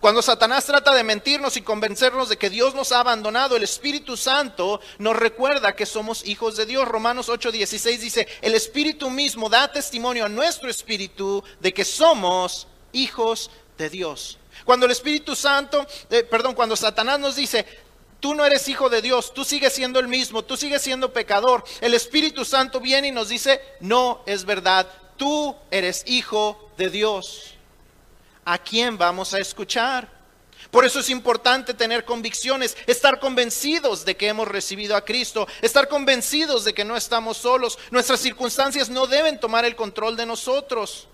Cuando 0.00 0.22
Satanás 0.22 0.64
trata 0.64 0.94
de 0.94 1.02
mentirnos 1.02 1.56
y 1.56 1.62
convencernos 1.62 2.28
de 2.28 2.36
que 2.36 2.50
Dios 2.50 2.74
nos 2.74 2.92
ha 2.92 3.00
abandonado, 3.00 3.56
el 3.56 3.64
Espíritu 3.64 4.16
Santo 4.16 4.80
nos 4.98 5.16
recuerda 5.16 5.74
que 5.74 5.86
somos 5.86 6.24
hijos 6.24 6.56
de 6.56 6.66
Dios. 6.66 6.86
Romanos 6.86 7.28
8:16 7.28 7.98
dice, 7.98 8.28
el 8.40 8.54
Espíritu 8.54 9.10
mismo 9.10 9.48
da 9.48 9.72
testimonio 9.72 10.24
a 10.24 10.28
nuestro 10.28 10.70
espíritu 10.70 11.42
de 11.58 11.74
que 11.74 11.84
somos 11.84 12.68
hijos 12.92 13.50
de 13.76 13.90
Dios. 13.90 14.38
Cuando 14.64 14.86
el 14.86 14.92
Espíritu 14.92 15.34
Santo, 15.34 15.86
eh, 16.10 16.24
perdón, 16.24 16.54
cuando 16.54 16.76
Satanás 16.76 17.18
nos 17.20 17.36
dice, 17.36 17.64
tú 18.20 18.34
no 18.34 18.44
eres 18.44 18.68
hijo 18.68 18.88
de 18.88 19.02
Dios, 19.02 19.32
tú 19.32 19.44
sigues 19.44 19.72
siendo 19.72 20.00
el 20.00 20.08
mismo, 20.08 20.44
tú 20.44 20.56
sigues 20.56 20.82
siendo 20.82 21.12
pecador, 21.12 21.64
el 21.80 21.94
Espíritu 21.94 22.44
Santo 22.44 22.80
viene 22.80 23.08
y 23.08 23.12
nos 23.12 23.28
dice, 23.28 23.60
no 23.80 24.22
es 24.26 24.44
verdad, 24.44 24.88
tú 25.16 25.54
eres 25.70 26.02
hijo 26.06 26.70
de 26.76 26.90
Dios. 26.90 27.54
¿a 28.48 28.56
quién 28.56 28.96
vamos 28.96 29.34
a 29.34 29.38
escuchar? 29.38 30.08
Por 30.70 30.86
eso 30.86 31.00
es 31.00 31.10
importante 31.10 31.74
tener 31.74 32.06
convicciones, 32.06 32.76
estar 32.86 33.20
convencidos 33.20 34.06
de 34.06 34.16
que 34.16 34.28
hemos 34.28 34.48
recibido 34.48 34.96
a 34.96 35.04
Cristo, 35.04 35.46
estar 35.60 35.86
convencidos 35.88 36.64
de 36.64 36.72
que 36.72 36.84
no 36.84 36.96
estamos 36.96 37.36
solos. 37.36 37.78
Nuestras 37.90 38.20
circunstancias 38.20 38.88
no 38.88 39.06
deben 39.06 39.38
tomar 39.38 39.66
el 39.66 39.76
control 39.76 40.16
de 40.16 40.24
nosotros. 40.24 41.07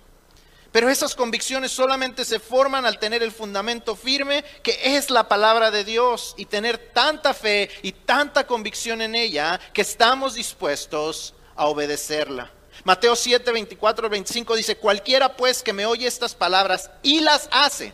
Pero 0.74 0.90
esas 0.90 1.14
convicciones 1.14 1.70
solamente 1.70 2.24
se 2.24 2.40
forman 2.40 2.84
al 2.84 2.98
tener 2.98 3.22
el 3.22 3.30
fundamento 3.30 3.94
firme 3.94 4.44
que 4.60 4.76
es 4.96 5.08
la 5.08 5.28
palabra 5.28 5.70
de 5.70 5.84
Dios 5.84 6.34
y 6.36 6.46
tener 6.46 6.90
tanta 6.92 7.32
fe 7.32 7.70
y 7.82 7.92
tanta 7.92 8.44
convicción 8.44 9.00
en 9.00 9.14
ella 9.14 9.60
que 9.72 9.82
estamos 9.82 10.34
dispuestos 10.34 11.32
a 11.54 11.66
obedecerla. 11.66 12.50
Mateo 12.82 13.14
7, 13.14 13.52
24, 13.52 14.08
25 14.08 14.56
dice, 14.56 14.76
cualquiera 14.76 15.36
pues 15.36 15.62
que 15.62 15.72
me 15.72 15.86
oye 15.86 16.08
estas 16.08 16.34
palabras 16.34 16.90
y 17.04 17.20
las 17.20 17.48
hace, 17.52 17.92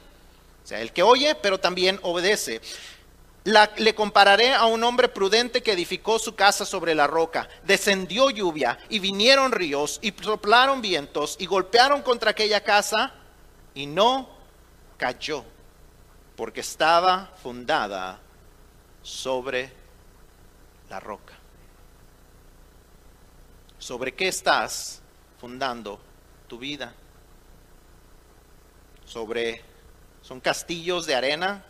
o 0.64 0.66
sea, 0.66 0.80
el 0.80 0.90
que 0.94 1.02
oye, 1.02 1.34
pero 1.34 1.60
también 1.60 2.00
obedece. 2.00 2.62
Le 3.44 3.94
compararé 3.94 4.52
a 4.52 4.66
un 4.66 4.84
hombre 4.84 5.08
prudente 5.08 5.62
que 5.62 5.72
edificó 5.72 6.18
su 6.18 6.34
casa 6.34 6.64
sobre 6.64 6.94
la 6.94 7.06
roca. 7.06 7.48
Descendió 7.64 8.30
lluvia 8.30 8.78
y 8.88 8.98
vinieron 8.98 9.52
ríos 9.52 9.98
y 10.02 10.12
soplaron 10.20 10.82
vientos 10.82 11.36
y 11.38 11.46
golpearon 11.46 12.02
contra 12.02 12.32
aquella 12.32 12.62
casa 12.62 13.14
y 13.74 13.86
no 13.86 14.28
cayó 14.98 15.44
porque 16.36 16.60
estaba 16.60 17.32
fundada 17.42 18.18
sobre 19.02 19.72
la 20.90 21.00
roca. 21.00 21.34
¿Sobre 23.78 24.14
qué 24.14 24.28
estás 24.28 25.00
fundando 25.40 25.98
tu 26.46 26.58
vida? 26.58 26.92
¿Sobre, 29.06 29.62
son 30.20 30.40
castillos 30.40 31.06
de 31.06 31.14
arena? 31.14 31.64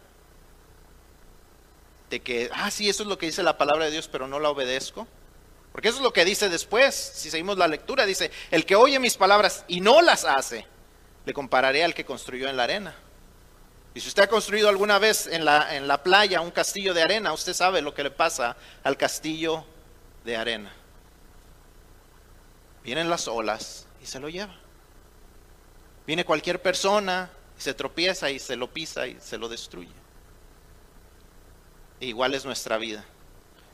De 2.11 2.21
que, 2.21 2.51
ah, 2.53 2.71
sí, 2.71 2.89
eso 2.89 3.05
es 3.05 3.09
lo 3.09 3.17
que 3.17 3.27
dice 3.27 3.43
la 3.43 3.57
palabra 3.57 3.87
de 3.87 3.93
Dios, 3.93 4.09
pero 4.09 4.27
no 4.27 4.39
la 4.39 4.51
obedezco. 4.51 5.07
Porque 5.73 5.89
eso 5.89 5.99
es 5.99 6.03
lo 6.03 6.13
que 6.13 6.25
dice 6.25 6.49
después, 6.49 6.95
si 6.95 7.31
seguimos 7.31 7.57
la 7.57 7.69
lectura, 7.69 8.05
dice, 8.05 8.31
el 8.51 8.67
que 8.67 8.75
oye 8.75 8.99
mis 8.99 9.17
palabras 9.17 9.65
y 9.69 9.81
no 9.81 10.03
las 10.03 10.25
hace, 10.25 10.67
le 11.25 11.33
compararé 11.33 11.85
al 11.85 11.95
que 11.95 12.05
construyó 12.05 12.49
en 12.49 12.57
la 12.57 12.65
arena. 12.65 12.95
Y 13.95 14.01
si 14.01 14.09
usted 14.09 14.25
ha 14.25 14.29
construido 14.29 14.69
alguna 14.69 14.99
vez 14.99 15.27
en 15.27 15.45
la, 15.45 15.77
en 15.77 15.89
la 15.89 16.03
playa 16.03 16.41
un 16.41 16.51
castillo 16.51 16.95
de 16.95 17.03
arena, 17.03 17.33
usted 17.33 17.55
sabe 17.55 17.83
lo 17.83 17.95
que 17.95 18.03
le 18.03 18.11
pasa 18.11 18.57
al 18.83 18.97
castillo 18.97 19.65
de 20.25 20.37
arena. 20.37 20.73
Vienen 22.83 23.11
las 23.11 23.29
olas 23.29 23.87
y 24.03 24.07
se 24.07 24.21
lo 24.21 24.29
lleva. 24.29 24.57
Viene 26.07 26.25
cualquier 26.25 26.61
persona 26.61 27.31
y 27.59 27.63
se 27.63 27.75
tropieza 27.75 28.31
y 28.31 28.39
se 28.39 28.57
lo 28.57 28.73
pisa 28.73 29.07
y 29.07 29.19
se 29.21 29.39
lo 29.39 29.49
destruye. 29.49 30.00
Igual 32.01 32.35
es 32.35 32.45
nuestra 32.45 32.79
vida. 32.79 33.05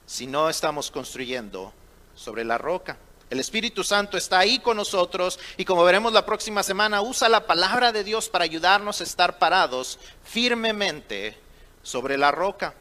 Si 0.04 0.26
no 0.26 0.48
estamos 0.48 0.90
construyendo 0.90 1.72
sobre 2.14 2.44
la 2.44 2.58
roca. 2.58 2.98
El 3.28 3.40
Espíritu 3.40 3.82
Santo 3.82 4.16
está 4.16 4.38
ahí 4.38 4.60
con 4.60 4.76
nosotros 4.76 5.38
y 5.56 5.64
como 5.64 5.84
veremos 5.84 6.12
la 6.12 6.24
próxima 6.24 6.62
semana, 6.62 7.02
usa 7.02 7.28
la 7.28 7.46
palabra 7.46 7.90
de 7.90 8.04
Dios 8.04 8.28
para 8.28 8.44
ayudarnos 8.44 9.00
a 9.00 9.04
estar 9.04 9.38
parados 9.38 9.98
firmemente 10.22 11.36
sobre 11.82 12.16
la 12.16 12.30
roca. 12.30 12.74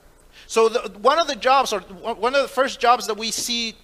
So 0.48 0.70
one 1.02 1.20
of 1.20 1.28
the 1.28 1.36
jobs 1.36 1.74
or 1.74 1.82
one 2.20 2.36
of 2.36 2.44
the 2.44 2.48
first 2.48 2.80
jobs 2.80 3.08
that 3.08 3.18
we 3.18 3.32
see 3.32 3.76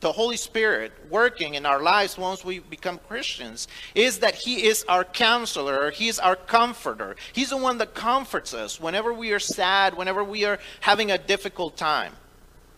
the 0.00 0.12
Holy 0.12 0.36
Spirit 0.36 0.92
working 1.10 1.54
in 1.54 1.66
our 1.66 1.82
lives 1.82 2.16
once 2.16 2.44
we 2.44 2.58
become 2.58 2.98
Christians 3.08 3.68
is 3.94 4.18
that 4.20 4.34
He 4.34 4.66
is 4.66 4.84
our 4.88 5.04
counselor, 5.04 5.90
He 5.90 6.08
is 6.08 6.18
our 6.18 6.36
comforter. 6.36 7.16
He's 7.32 7.50
the 7.50 7.56
one 7.56 7.78
that 7.78 7.94
comforts 7.94 8.54
us 8.54 8.80
whenever 8.80 9.12
we 9.12 9.32
are 9.32 9.38
sad, 9.38 9.94
whenever 9.94 10.24
we 10.24 10.44
are 10.44 10.58
having 10.80 11.10
a 11.10 11.18
difficult 11.18 11.76
time. 11.76 12.12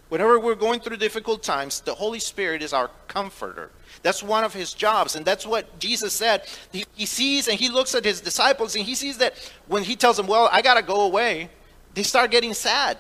Whenever 0.09 0.39
we're 0.39 0.55
going 0.55 0.79
through 0.79 0.99
difficult 0.99 1.43
times, 1.43 1.81
the 1.81 1.95
Holy 1.95 2.19
Spirit 2.19 2.63
is 2.63 2.75
our 2.75 2.91
comforter. 3.09 3.71
That's 4.03 4.23
one 4.23 4.45
of 4.45 4.53
his 4.53 4.75
jobs. 4.75 5.17
And 5.17 5.25
that's 5.25 5.47
what 5.47 5.79
Jesus 5.79 6.13
said. 6.13 6.43
He, 6.71 6.85
he 6.95 7.07
sees 7.07 7.49
and 7.49 7.59
he 7.59 7.71
looks 7.71 7.95
at 7.95 8.05
his 8.05 8.21
disciples 8.21 8.77
and 8.77 8.85
he 8.85 8.95
sees 8.95 9.17
that 9.19 9.35
when 9.69 9.85
he 9.85 9.97
tells 9.97 10.19
them, 10.19 10.27
Well, 10.27 10.51
I 10.53 10.61
got 10.61 10.75
to 10.75 10.83
go 10.83 11.03
away, 11.03 11.49
they 11.95 12.03
start 12.03 12.31
getting 12.31 12.53
sad. 12.53 12.99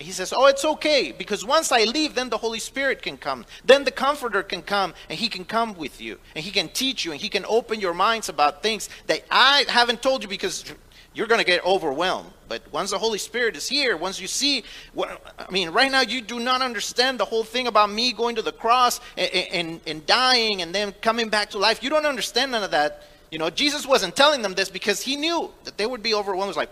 He 0.00 0.12
says, 0.12 0.32
Oh, 0.34 0.46
it's 0.46 0.64
okay, 0.64 1.12
because 1.12 1.44
once 1.44 1.70
I 1.72 1.84
leave, 1.84 2.14
then 2.14 2.30
the 2.30 2.38
Holy 2.38 2.58
Spirit 2.58 3.02
can 3.02 3.16
come. 3.16 3.44
Then 3.64 3.84
the 3.84 3.90
Comforter 3.90 4.42
can 4.42 4.62
come, 4.62 4.94
and 5.08 5.18
He 5.18 5.28
can 5.28 5.44
come 5.44 5.74
with 5.74 6.00
you, 6.00 6.18
and 6.34 6.44
He 6.44 6.50
can 6.50 6.68
teach 6.68 7.04
you, 7.04 7.12
and 7.12 7.20
He 7.20 7.28
can 7.28 7.44
open 7.46 7.80
your 7.80 7.94
minds 7.94 8.28
about 8.28 8.62
things 8.62 8.88
that 9.06 9.24
I 9.30 9.64
haven't 9.68 10.02
told 10.02 10.22
you 10.22 10.28
because 10.28 10.64
you're 11.12 11.26
going 11.26 11.40
to 11.40 11.46
get 11.46 11.64
overwhelmed. 11.64 12.30
But 12.48 12.62
once 12.72 12.90
the 12.92 12.98
Holy 12.98 13.18
Spirit 13.18 13.56
is 13.56 13.68
here, 13.68 13.96
once 13.96 14.20
you 14.20 14.26
see, 14.26 14.64
what, 14.94 15.22
I 15.38 15.50
mean, 15.50 15.70
right 15.70 15.90
now 15.90 16.00
you 16.00 16.20
do 16.20 16.40
not 16.40 16.62
understand 16.62 17.18
the 17.18 17.24
whole 17.24 17.44
thing 17.44 17.66
about 17.66 17.90
me 17.90 18.12
going 18.12 18.36
to 18.36 18.42
the 18.42 18.52
cross 18.52 19.00
and, 19.16 19.30
and, 19.52 19.80
and 19.86 20.06
dying 20.06 20.62
and 20.62 20.74
then 20.74 20.92
coming 21.00 21.28
back 21.28 21.50
to 21.50 21.58
life. 21.58 21.82
You 21.82 21.90
don't 21.90 22.06
understand 22.06 22.52
none 22.52 22.62
of 22.62 22.70
that. 22.70 23.04
You 23.30 23.38
know, 23.38 23.50
Jesus 23.50 23.86
wasn't 23.86 24.16
telling 24.16 24.42
them 24.42 24.54
this 24.54 24.68
because 24.68 25.00
He 25.00 25.16
knew 25.16 25.50
that 25.64 25.78
they 25.78 25.86
would 25.86 26.02
be 26.02 26.14
overwhelmed. 26.14 26.46
It 26.46 26.56
was 26.56 26.56
like, 26.56 26.70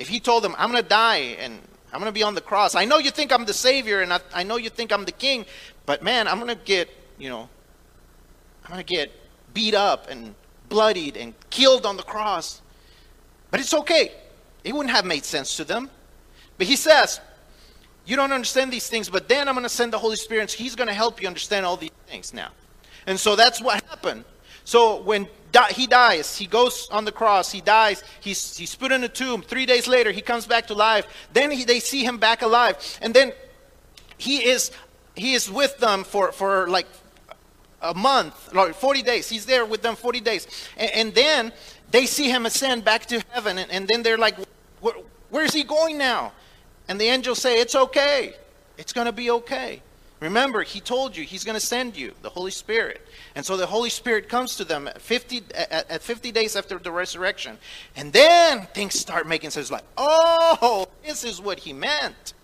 if 0.00 0.08
he 0.08 0.18
told 0.18 0.42
them, 0.42 0.56
I'm 0.58 0.72
going 0.72 0.82
to 0.82 0.88
die 0.88 1.36
and 1.38 1.60
I'm 1.92 2.00
going 2.00 2.08
to 2.08 2.18
be 2.18 2.22
on 2.22 2.34
the 2.34 2.40
cross, 2.40 2.74
I 2.74 2.86
know 2.86 2.96
you 2.98 3.10
think 3.10 3.32
I'm 3.32 3.44
the 3.44 3.52
Savior 3.52 4.00
and 4.00 4.14
I, 4.14 4.20
I 4.34 4.42
know 4.42 4.56
you 4.56 4.70
think 4.70 4.92
I'm 4.92 5.04
the 5.04 5.12
King, 5.12 5.44
but 5.84 6.02
man, 6.02 6.26
I'm 6.26 6.38
going 6.38 6.48
to 6.48 6.64
get, 6.64 6.88
you 7.18 7.28
know, 7.28 7.48
I'm 8.64 8.70
going 8.70 8.84
to 8.84 8.94
get 8.94 9.12
beat 9.52 9.74
up 9.74 10.08
and 10.08 10.34
bloodied 10.70 11.18
and 11.18 11.34
killed 11.50 11.84
on 11.84 11.98
the 11.98 12.02
cross. 12.02 12.62
But 13.50 13.60
it's 13.60 13.74
okay. 13.74 14.12
It 14.64 14.72
wouldn't 14.72 14.94
have 14.94 15.04
made 15.04 15.24
sense 15.24 15.56
to 15.58 15.64
them. 15.64 15.90
But 16.56 16.66
he 16.66 16.76
says, 16.76 17.20
You 18.06 18.16
don't 18.16 18.32
understand 18.32 18.72
these 18.72 18.88
things, 18.88 19.10
but 19.10 19.28
then 19.28 19.48
I'm 19.48 19.54
going 19.54 19.64
to 19.64 19.68
send 19.68 19.92
the 19.92 19.98
Holy 19.98 20.16
Spirit. 20.16 20.50
So 20.50 20.58
he's 20.58 20.76
going 20.76 20.88
to 20.88 20.94
help 20.94 21.20
you 21.20 21.28
understand 21.28 21.66
all 21.66 21.76
these 21.76 21.90
things 22.06 22.32
now. 22.32 22.50
And 23.06 23.20
so 23.20 23.36
that's 23.36 23.60
what 23.60 23.82
happened. 23.84 24.24
So 24.64 25.02
when 25.02 25.28
he 25.70 25.86
dies, 25.86 26.36
he 26.36 26.46
goes 26.46 26.88
on 26.90 27.04
the 27.04 27.12
cross, 27.12 27.50
he 27.50 27.60
dies, 27.60 28.04
he's, 28.20 28.56
he's 28.56 28.74
put 28.74 28.92
in 28.92 29.02
a 29.04 29.08
tomb. 29.08 29.42
Three 29.42 29.66
days 29.66 29.88
later, 29.88 30.12
he 30.12 30.20
comes 30.20 30.46
back 30.46 30.66
to 30.68 30.74
life. 30.74 31.06
Then 31.32 31.50
he, 31.50 31.64
they 31.64 31.80
see 31.80 32.04
him 32.04 32.18
back 32.18 32.42
alive. 32.42 32.76
And 33.02 33.14
then 33.14 33.32
he 34.16 34.48
is, 34.48 34.70
he 35.16 35.34
is 35.34 35.50
with 35.50 35.78
them 35.78 36.04
for, 36.04 36.32
for 36.32 36.68
like 36.68 36.86
a 37.82 37.94
month, 37.94 38.54
like 38.54 38.74
40 38.74 39.02
days. 39.02 39.28
He's 39.28 39.46
there 39.46 39.64
with 39.64 39.82
them 39.82 39.96
40 39.96 40.20
days. 40.20 40.46
And, 40.76 40.90
and 40.90 41.14
then 41.14 41.52
they 41.90 42.06
see 42.06 42.30
him 42.30 42.46
ascend 42.46 42.84
back 42.84 43.06
to 43.06 43.22
heaven. 43.30 43.58
And, 43.58 43.70
and 43.70 43.88
then 43.88 44.02
they're 44.02 44.18
like, 44.18 44.36
where's 45.30 45.52
he 45.52 45.64
going 45.64 45.98
now? 45.98 46.32
And 46.88 47.00
the 47.00 47.06
angels 47.06 47.38
say, 47.38 47.60
it's 47.60 47.74
okay. 47.74 48.34
It's 48.76 48.92
going 48.92 49.06
to 49.06 49.12
be 49.12 49.30
okay. 49.30 49.82
Remember, 50.20 50.62
he 50.62 50.80
told 50.80 51.16
you 51.16 51.24
he's 51.24 51.44
going 51.44 51.58
to 51.58 51.64
send 51.64 51.96
you 51.96 52.12
the 52.20 52.28
Holy 52.28 52.50
Spirit. 52.50 53.00
And 53.34 53.44
so 53.44 53.56
the 53.56 53.66
Holy 53.66 53.88
Spirit 53.88 54.28
comes 54.28 54.56
to 54.56 54.64
them 54.64 54.86
at 54.86 55.00
50, 55.00 55.42
at, 55.54 55.90
at 55.90 56.02
50 56.02 56.30
days 56.30 56.56
after 56.56 56.78
the 56.78 56.92
resurrection. 56.92 57.56
And 57.96 58.12
then 58.12 58.66
things 58.74 58.98
start 58.98 59.26
making 59.26 59.50
sense 59.50 59.70
like, 59.70 59.84
oh, 59.96 60.86
this 61.02 61.24
is 61.24 61.40
what 61.40 61.60
he 61.60 61.72
meant. 61.72 62.34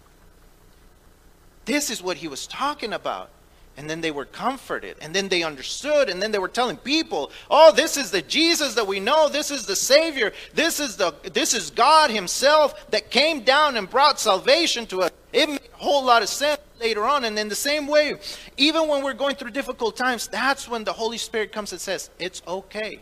This 1.66 1.90
is 1.90 2.02
what 2.02 2.16
he 2.16 2.28
was 2.28 2.46
talking 2.46 2.94
about. 2.94 3.28
And 3.76 3.90
then 3.90 4.00
they 4.00 4.10
were 4.10 4.24
comforted. 4.24 4.96
And 5.02 5.14
then 5.14 5.28
they 5.28 5.42
understood. 5.42 6.08
And 6.08 6.22
then 6.22 6.32
they 6.32 6.38
were 6.38 6.48
telling 6.48 6.78
people, 6.78 7.30
oh, 7.50 7.72
this 7.72 7.98
is 7.98 8.10
the 8.10 8.22
Jesus 8.22 8.74
that 8.76 8.86
we 8.86 9.00
know. 9.00 9.28
This 9.28 9.50
is 9.50 9.66
the 9.66 9.76
Savior. 9.76 10.32
This 10.54 10.80
is, 10.80 10.96
the, 10.96 11.12
this 11.30 11.52
is 11.52 11.68
God 11.68 12.10
Himself 12.10 12.90
that 12.90 13.10
came 13.10 13.42
down 13.42 13.76
and 13.76 13.90
brought 13.90 14.18
salvation 14.18 14.86
to 14.86 15.02
us. 15.02 15.10
It 15.34 15.46
made 15.50 15.60
a 15.74 15.76
whole 15.76 16.02
lot 16.02 16.22
of 16.22 16.30
sense 16.30 16.58
later 16.80 17.04
on. 17.04 17.24
And 17.24 17.38
in 17.38 17.48
the 17.48 17.54
same 17.54 17.86
way, 17.86 18.16
even 18.56 18.88
when 18.88 19.02
we're 19.02 19.14
going 19.14 19.36
through 19.36 19.50
difficult 19.50 19.96
times, 19.96 20.28
that's 20.28 20.68
when 20.68 20.84
the 20.84 20.92
Holy 20.92 21.18
Spirit 21.18 21.52
comes 21.52 21.72
and 21.72 21.80
says, 21.80 22.10
it's 22.18 22.42
okay. 22.46 23.00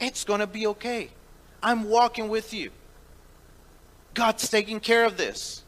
It's 0.00 0.24
going 0.24 0.40
to 0.40 0.46
be 0.46 0.66
okay. 0.68 1.10
I'm 1.62 1.88
walking 1.88 2.28
with 2.28 2.52
you. 2.52 2.70
God's 4.12 4.48
taking 4.48 4.80
care 4.80 5.04
of 5.04 5.16
this. 5.16 5.62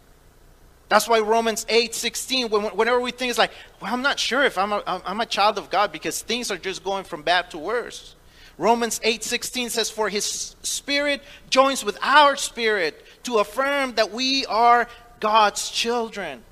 That's 0.89 1.09
why 1.09 1.19
Romans 1.19 1.67
8 1.69 1.95
16, 1.95 2.49
whenever 2.49 3.01
we 3.01 3.11
think 3.11 3.31
it's 3.31 3.39
like, 3.39 3.51
well, 3.81 3.93
I'm 3.93 4.03
not 4.03 4.21
sure 4.21 4.45
if 4.45 4.57
I'm 4.57 4.73
a, 4.73 4.83
I'm 4.87 5.21
a 5.21 5.27
child 5.27 5.59
of 5.59 5.69
God 5.69 5.91
because 5.91 6.23
things 6.23 6.51
are 6.51 6.57
just 6.57 6.85
going 6.85 7.03
from 7.03 7.23
bad 7.23 7.51
to 7.51 7.59
worse. 7.59 8.15
Romans 8.57 9.01
8 9.03 9.25
16 9.25 9.71
says, 9.71 9.91
For 9.91 10.09
his 10.09 10.55
spirit 10.63 11.23
joins 11.51 11.85
with 11.85 11.99
our 12.03 12.37
spirit 12.37 13.05
to 13.25 13.39
affirm 13.39 13.97
that 13.97 14.13
we 14.13 14.47
are 14.47 14.89
God's 15.19 15.71
children. 15.71 16.45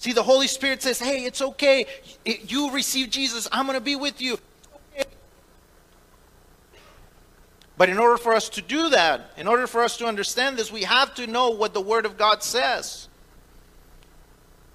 See, 0.00 0.12
the 0.14 0.22
Holy 0.22 0.46
Spirit 0.46 0.82
says, 0.82 0.98
Hey, 0.98 1.26
it's 1.26 1.42
okay. 1.42 1.84
You 2.24 2.70
receive 2.70 3.10
Jesus. 3.10 3.46
I'm 3.52 3.66
going 3.66 3.76
to 3.76 3.84
be 3.84 3.96
with 3.96 4.22
you. 4.22 4.38
But 7.76 7.90
in 7.90 7.98
order 7.98 8.16
for 8.16 8.32
us 8.32 8.48
to 8.50 8.62
do 8.62 8.88
that, 8.88 9.30
in 9.36 9.46
order 9.46 9.66
for 9.66 9.82
us 9.82 9.98
to 9.98 10.06
understand 10.06 10.56
this, 10.56 10.72
we 10.72 10.84
have 10.84 11.14
to 11.16 11.26
know 11.26 11.50
what 11.50 11.74
the 11.74 11.82
Word 11.82 12.06
of 12.06 12.16
God 12.16 12.42
says. 12.42 13.08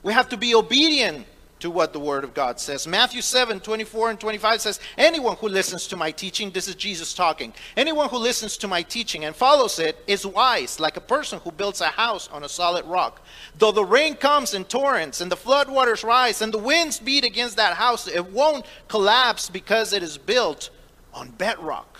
We 0.03 0.13
have 0.13 0.29
to 0.29 0.37
be 0.37 0.53
obedient 0.53 1.25
to 1.65 1.71
what 1.71 1.93
the 1.93 1.99
Word 1.99 2.23
of 2.23 2.35
God 2.35 2.59
says. 2.59 2.85
Matthew 2.85 3.21
7 3.21 3.59
24 3.59 4.11
and 4.11 4.19
25 4.19 4.61
says, 4.61 4.79
Anyone 4.99 5.35
who 5.37 5.49
listens 5.49 5.87
to 5.87 5.97
my 5.97 6.11
teaching, 6.11 6.51
this 6.51 6.67
is 6.67 6.75
Jesus 6.75 7.11
talking, 7.15 7.53
anyone 7.75 8.07
who 8.07 8.17
listens 8.17 8.55
to 8.57 8.67
my 8.67 8.83
teaching 8.83 9.25
and 9.25 9.35
follows 9.35 9.79
it 9.79 9.97
is 10.05 10.27
wise, 10.27 10.79
like 10.79 10.95
a 10.95 11.01
person 11.01 11.39
who 11.39 11.51
builds 11.51 11.81
a 11.81 11.87
house 11.87 12.29
on 12.31 12.43
a 12.43 12.49
solid 12.49 12.85
rock. 12.85 13.19
Though 13.57 13.71
the 13.71 13.83
rain 13.83 14.13
comes 14.13 14.53
in 14.53 14.65
torrents 14.65 15.21
and 15.21 15.31
the 15.31 15.35
floodwaters 15.35 16.03
rise 16.03 16.43
and 16.43 16.53
the 16.53 16.59
winds 16.59 16.99
beat 16.99 17.25
against 17.25 17.57
that 17.57 17.73
house, 17.73 18.07
it 18.07 18.31
won't 18.31 18.67
collapse 18.87 19.49
because 19.49 19.91
it 19.91 20.03
is 20.03 20.19
built 20.19 20.69
on 21.15 21.31
bedrock. 21.31 21.97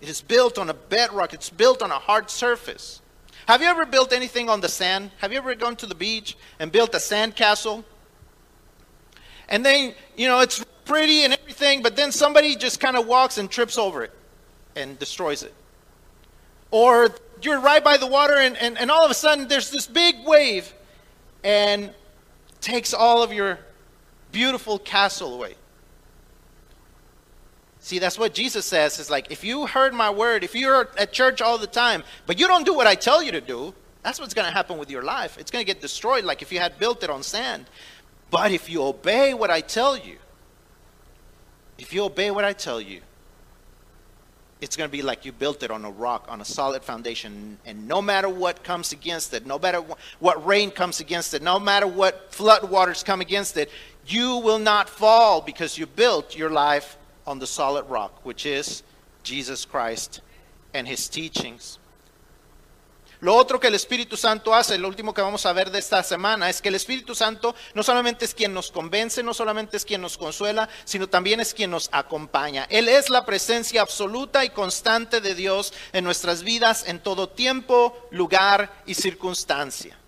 It 0.00 0.08
is 0.08 0.20
built 0.20 0.58
on 0.58 0.68
a 0.68 0.74
bedrock, 0.74 1.32
it's 1.32 1.50
built 1.50 1.80
on 1.80 1.92
a 1.92 1.98
hard 2.00 2.28
surface. 2.28 3.02
Have 3.46 3.62
you 3.62 3.68
ever 3.68 3.86
built 3.86 4.12
anything 4.12 4.48
on 4.48 4.60
the 4.60 4.68
sand? 4.68 5.12
Have 5.18 5.30
you 5.30 5.38
ever 5.38 5.54
gone 5.54 5.76
to 5.76 5.86
the 5.86 5.94
beach 5.94 6.36
and 6.58 6.72
built 6.72 6.92
a 6.96 7.00
sand 7.00 7.36
castle? 7.36 7.84
And 9.48 9.64
then, 9.64 9.94
you 10.16 10.28
know, 10.28 10.40
it's 10.40 10.64
pretty 10.84 11.22
and 11.22 11.34
everything, 11.34 11.82
but 11.82 11.96
then 11.96 12.12
somebody 12.12 12.56
just 12.56 12.80
kind 12.80 12.96
of 12.96 13.06
walks 13.06 13.38
and 13.38 13.50
trips 13.50 13.78
over 13.78 14.02
it 14.02 14.12
and 14.76 14.98
destroys 14.98 15.42
it. 15.42 15.54
Or 16.70 17.10
you're 17.42 17.60
right 17.60 17.82
by 17.82 17.96
the 17.96 18.06
water 18.06 18.34
and, 18.34 18.56
and, 18.56 18.78
and 18.78 18.90
all 18.90 19.04
of 19.04 19.10
a 19.10 19.14
sudden 19.14 19.48
there's 19.48 19.70
this 19.70 19.86
big 19.86 20.16
wave 20.24 20.72
and 21.44 21.92
takes 22.60 22.92
all 22.92 23.22
of 23.22 23.32
your 23.32 23.58
beautiful 24.32 24.78
castle 24.78 25.34
away. 25.34 25.54
See, 27.80 27.98
that's 27.98 28.18
what 28.18 28.34
Jesus 28.34 28.66
says 28.66 28.98
is 28.98 29.08
like, 29.08 29.30
if 29.30 29.44
you 29.44 29.66
heard 29.66 29.94
my 29.94 30.10
word, 30.10 30.44
if 30.44 30.54
you're 30.54 30.90
at 30.98 31.12
church 31.12 31.40
all 31.40 31.58
the 31.58 31.66
time, 31.66 32.02
but 32.26 32.38
you 32.38 32.46
don't 32.46 32.66
do 32.66 32.74
what 32.74 32.86
I 32.86 32.94
tell 32.94 33.22
you 33.22 33.32
to 33.32 33.40
do, 33.40 33.72
that's 34.02 34.20
what's 34.20 34.34
going 34.34 34.46
to 34.46 34.52
happen 34.52 34.78
with 34.78 34.90
your 34.90 35.02
life. 35.02 35.38
It's 35.38 35.50
going 35.50 35.64
to 35.64 35.66
get 35.66 35.80
destroyed 35.80 36.24
like 36.24 36.42
if 36.42 36.52
you 36.52 36.58
had 36.58 36.78
built 36.78 37.02
it 37.02 37.10
on 37.10 37.22
sand. 37.22 37.66
But 38.30 38.52
if 38.52 38.68
you 38.68 38.82
obey 38.82 39.34
what 39.34 39.50
I 39.50 39.60
tell 39.60 39.96
you, 39.96 40.18
if 41.78 41.92
you 41.92 42.04
obey 42.04 42.30
what 42.30 42.44
I 42.44 42.52
tell 42.52 42.80
you, 42.80 43.00
it's 44.60 44.76
going 44.76 44.88
to 44.88 44.92
be 44.92 45.02
like 45.02 45.24
you 45.24 45.30
built 45.30 45.62
it 45.62 45.70
on 45.70 45.84
a 45.84 45.90
rock, 45.90 46.26
on 46.28 46.40
a 46.40 46.44
solid 46.44 46.82
foundation. 46.82 47.58
And 47.64 47.86
no 47.86 48.02
matter 48.02 48.28
what 48.28 48.64
comes 48.64 48.92
against 48.92 49.32
it, 49.32 49.46
no 49.46 49.58
matter 49.58 49.82
what 50.18 50.44
rain 50.44 50.72
comes 50.72 51.00
against 51.00 51.32
it, 51.34 51.42
no 51.42 51.60
matter 51.60 51.86
what 51.86 52.34
flood 52.34 52.68
waters 52.68 53.04
come 53.04 53.20
against 53.20 53.56
it, 53.56 53.70
you 54.06 54.38
will 54.38 54.58
not 54.58 54.88
fall 54.88 55.40
because 55.40 55.78
you 55.78 55.86
built 55.86 56.36
your 56.36 56.50
life 56.50 56.96
on 57.26 57.38
the 57.38 57.46
solid 57.46 57.84
rock, 57.84 58.24
which 58.24 58.46
is 58.46 58.82
Jesus 59.22 59.64
Christ 59.64 60.20
and 60.74 60.88
his 60.88 61.08
teachings. 61.08 61.77
Lo 63.20 63.34
otro 63.34 63.58
que 63.58 63.66
el 63.66 63.74
Espíritu 63.74 64.16
Santo 64.16 64.54
hace, 64.54 64.78
lo 64.78 64.86
último 64.86 65.12
que 65.12 65.22
vamos 65.22 65.44
a 65.44 65.52
ver 65.52 65.72
de 65.72 65.80
esta 65.80 66.04
semana, 66.04 66.48
es 66.48 66.62
que 66.62 66.68
el 66.68 66.76
Espíritu 66.76 67.16
Santo 67.16 67.54
no 67.74 67.82
solamente 67.82 68.24
es 68.24 68.32
quien 68.32 68.54
nos 68.54 68.70
convence, 68.70 69.24
no 69.24 69.34
solamente 69.34 69.76
es 69.76 69.84
quien 69.84 70.00
nos 70.00 70.16
consuela, 70.16 70.68
sino 70.84 71.08
también 71.08 71.40
es 71.40 71.52
quien 71.52 71.72
nos 71.72 71.88
acompaña. 71.90 72.66
Él 72.70 72.88
es 72.88 73.10
la 73.10 73.26
presencia 73.26 73.82
absoluta 73.82 74.44
y 74.44 74.50
constante 74.50 75.20
de 75.20 75.34
Dios 75.34 75.72
en 75.92 76.04
nuestras 76.04 76.44
vidas 76.44 76.84
en 76.86 77.00
todo 77.00 77.28
tiempo, 77.28 78.08
lugar 78.12 78.82
y 78.86 78.94
circunstancia. 78.94 79.98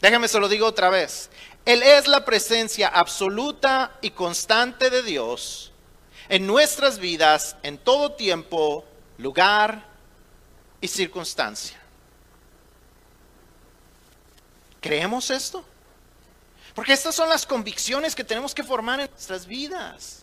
Déjame 0.00 0.26
se 0.26 0.40
lo 0.40 0.48
digo 0.48 0.66
otra 0.66 0.90
vez. 0.90 1.30
Él 1.64 1.82
es 1.84 2.08
la 2.08 2.24
presencia 2.24 2.88
absoluta 2.88 3.96
y 4.00 4.10
constante 4.10 4.90
de 4.90 5.02
Dios 5.02 5.72
en 6.28 6.46
nuestras 6.46 6.98
vidas 6.98 7.56
en 7.62 7.78
todo 7.78 8.12
tiempo, 8.12 8.84
lugar 9.18 9.86
y 10.80 10.88
circunstancia. 10.88 11.79
¿Creemos 14.80 15.30
esto? 15.30 15.64
Porque 16.74 16.92
estas 16.92 17.14
son 17.14 17.28
las 17.28 17.46
convicciones 17.46 18.14
que 18.14 18.24
tenemos 18.24 18.54
que 18.54 18.64
formar 18.64 19.00
en 19.00 19.10
nuestras 19.10 19.46
vidas. 19.46 20.22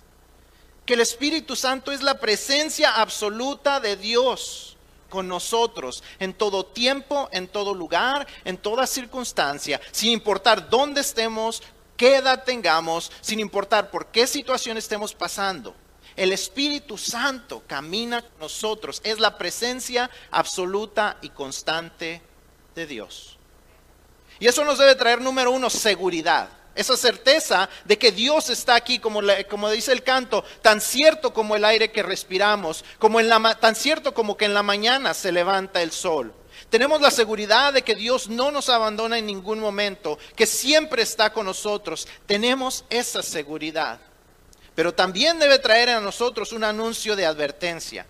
Que 0.86 0.93
el 0.93 1.02
Espíritu 1.02 1.56
Santo 1.56 1.91
es 1.91 2.02
la 2.02 2.20
presencia 2.20 2.96
absoluta 2.96 3.80
de 3.80 3.98
Dios 3.98 4.78
con 5.10 5.28
nosotros 5.28 6.04
en 6.20 6.34
todo 6.34 6.65
tiempo, 6.65 7.30
en 7.32 7.48
todo 7.48 7.74
lugar, 7.74 8.28
en 8.46 8.58
toda 8.58 8.88
circunstancia, 8.88 9.80
sin 9.91 10.12
importar 10.12 10.70
dónde 10.70 11.02
estemos, 11.02 11.62
qué 11.96 12.17
edad 12.17 12.43
tengamos, 12.43 13.12
sin 13.22 13.39
importar 13.39 13.91
por 13.91 14.08
qué 14.08 14.28
situación 14.28 14.78
estemos 14.78 15.13
pasando. 15.13 15.76
El 16.15 16.32
Espíritu 16.32 16.98
Santo 16.98 17.63
camina 17.67 18.22
con 18.22 18.39
nosotros, 18.39 19.02
es 19.04 19.20
la 19.20 19.38
presencia 19.38 20.10
absoluta 20.32 21.17
y 21.22 21.30
constante 21.30 22.22
de 22.74 22.88
Dios. 22.88 23.37
Y 24.39 24.47
eso 24.47 24.63
nos 24.63 24.78
debe 24.78 24.95
traer, 24.95 25.21
número 25.21 25.52
uno, 25.52 25.69
seguridad. 25.69 26.50
Esa 26.76 26.95
certeza 26.95 27.69
de 27.86 27.97
que 27.97 28.12
Dios 28.12 28.50
está 28.50 28.76
aquí, 28.76 29.00
como, 29.00 29.21
como 29.50 29.69
dice 29.69 29.91
el 29.91 30.04
canto, 30.04 30.43
tan 30.62 30.80
cierto 30.80 31.34
como 31.34 31.56
el 31.56 31.65
aire 31.65 31.91
que 31.91 32.04
respiramos, 32.04 32.86
como 33.00 33.19
en 33.19 33.30
la, 33.30 33.56
tan 33.56 33.76
cierto 33.76 34.13
como 34.13 34.38
que 34.38 34.45
en 34.45 34.54
la 34.54 34.63
mañana 34.63 35.13
se 35.13 35.32
levanta 35.32 35.82
el 35.82 35.91
sol. 35.91 36.34
Tenemos 36.69 37.02
la 37.02 37.12
seguridad 37.12 37.73
de 37.73 37.82
que 37.82 37.95
Dios 37.95 38.30
no 38.30 38.52
nos 38.52 38.69
abandona 38.69 39.17
en 39.17 39.26
ningún 39.26 39.60
momento, 39.60 40.19
que 40.36 40.45
siempre 40.45 41.02
está 41.02 41.34
con 41.34 41.45
nosotros. 41.45 42.08
Tenemos 42.28 42.86
esa 42.89 43.23
seguridad 43.23 44.00
pero 44.78 44.93
también 44.93 45.39
debe 45.39 45.58
traer 45.58 45.89
a 45.89 46.00
nosotros 46.00 46.52
un 46.52 46.63
anuncio 46.63 47.15
de 47.15 47.26
advertencia. 47.26 48.06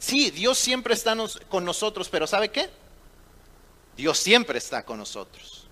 Sí, 0.00 0.32
Dios 0.32 0.58
siempre 0.58 0.94
está 0.94 1.14
con 1.48 1.64
nosotros, 1.64 2.08
pero 2.08 2.26
¿sabe 2.26 2.48
qué? 2.48 2.68
Dios 3.96 4.18
siempre 4.18 4.58
está 4.58 4.84
con 4.84 4.98
nosotros. 4.98 5.62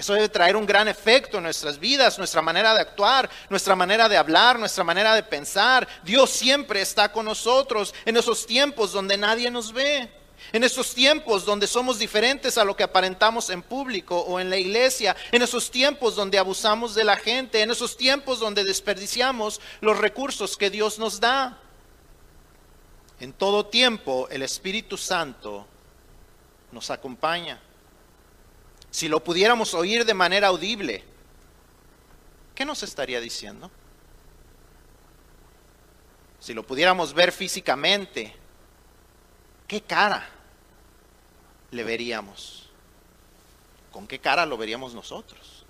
Eso 0.00 0.14
debe 0.14 0.30
traer 0.30 0.56
un 0.56 0.64
gran 0.64 0.88
efecto 0.88 1.36
en 1.36 1.42
nuestras 1.42 1.78
vidas, 1.78 2.16
nuestra 2.16 2.40
manera 2.40 2.72
de 2.72 2.80
actuar, 2.80 3.28
nuestra 3.50 3.76
manera 3.76 4.08
de 4.08 4.16
hablar, 4.16 4.58
nuestra 4.58 4.82
manera 4.82 5.14
de 5.14 5.22
pensar. 5.22 5.86
Dios 6.02 6.30
siempre 6.30 6.80
está 6.80 7.12
con 7.12 7.26
nosotros 7.26 7.94
en 8.06 8.16
esos 8.16 8.46
tiempos 8.46 8.92
donde 8.92 9.18
nadie 9.18 9.50
nos 9.50 9.74
ve. 9.74 10.10
En 10.52 10.64
esos 10.64 10.94
tiempos 10.94 11.44
donde 11.44 11.66
somos 11.66 11.98
diferentes 11.98 12.56
a 12.56 12.64
lo 12.64 12.74
que 12.74 12.82
aparentamos 12.82 13.50
en 13.50 13.60
público 13.60 14.18
o 14.18 14.40
en 14.40 14.48
la 14.48 14.56
iglesia, 14.56 15.14
en 15.32 15.42
esos 15.42 15.70
tiempos 15.70 16.16
donde 16.16 16.38
abusamos 16.38 16.94
de 16.94 17.04
la 17.04 17.16
gente, 17.16 17.60
en 17.60 17.70
esos 17.70 17.98
tiempos 17.98 18.40
donde 18.40 18.64
desperdiciamos 18.64 19.60
los 19.82 19.98
recursos 19.98 20.56
que 20.56 20.70
Dios 20.70 20.98
nos 20.98 21.20
da. 21.20 21.58
En 23.20 23.34
todo 23.34 23.66
tiempo 23.66 24.28
el 24.30 24.40
Espíritu 24.40 24.96
Santo 24.96 25.66
nos 26.72 26.90
acompaña. 26.90 27.60
Si 28.90 29.08
lo 29.08 29.22
pudiéramos 29.22 29.74
oír 29.74 30.04
de 30.04 30.14
manera 30.14 30.48
audible, 30.48 31.04
¿qué 32.54 32.64
nos 32.64 32.82
estaría 32.82 33.20
diciendo? 33.20 33.70
Si 36.40 36.54
lo 36.54 36.66
pudiéramos 36.66 37.12
ver 37.12 37.32
físicamente, 37.32 38.34
¿qué 39.68 39.82
cara 39.82 40.28
le 41.70 41.84
veríamos? 41.84 42.70
¿Con 43.92 44.06
qué 44.06 44.18
cara 44.18 44.46
lo 44.46 44.56
veríamos 44.56 44.94
nosotros? 44.94 45.60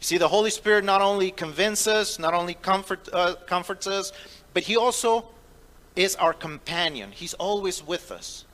see, 0.00 0.18
the 0.18 0.26
Holy 0.26 0.50
Spirit 0.50 0.84
not 0.84 1.00
only 1.00 1.30
convinces 1.30 1.86
us, 1.86 2.18
not 2.18 2.34
only 2.34 2.54
comfort, 2.54 3.08
uh, 3.12 3.36
comforts 3.46 3.86
us, 3.86 4.12
but 4.54 4.64
He 4.64 4.76
also 4.76 5.28
is 5.96 6.16
our 6.16 6.32
companion. 6.32 7.12
He's 7.12 7.34
always 7.34 7.84
with 7.84 8.10
us. 8.10 8.44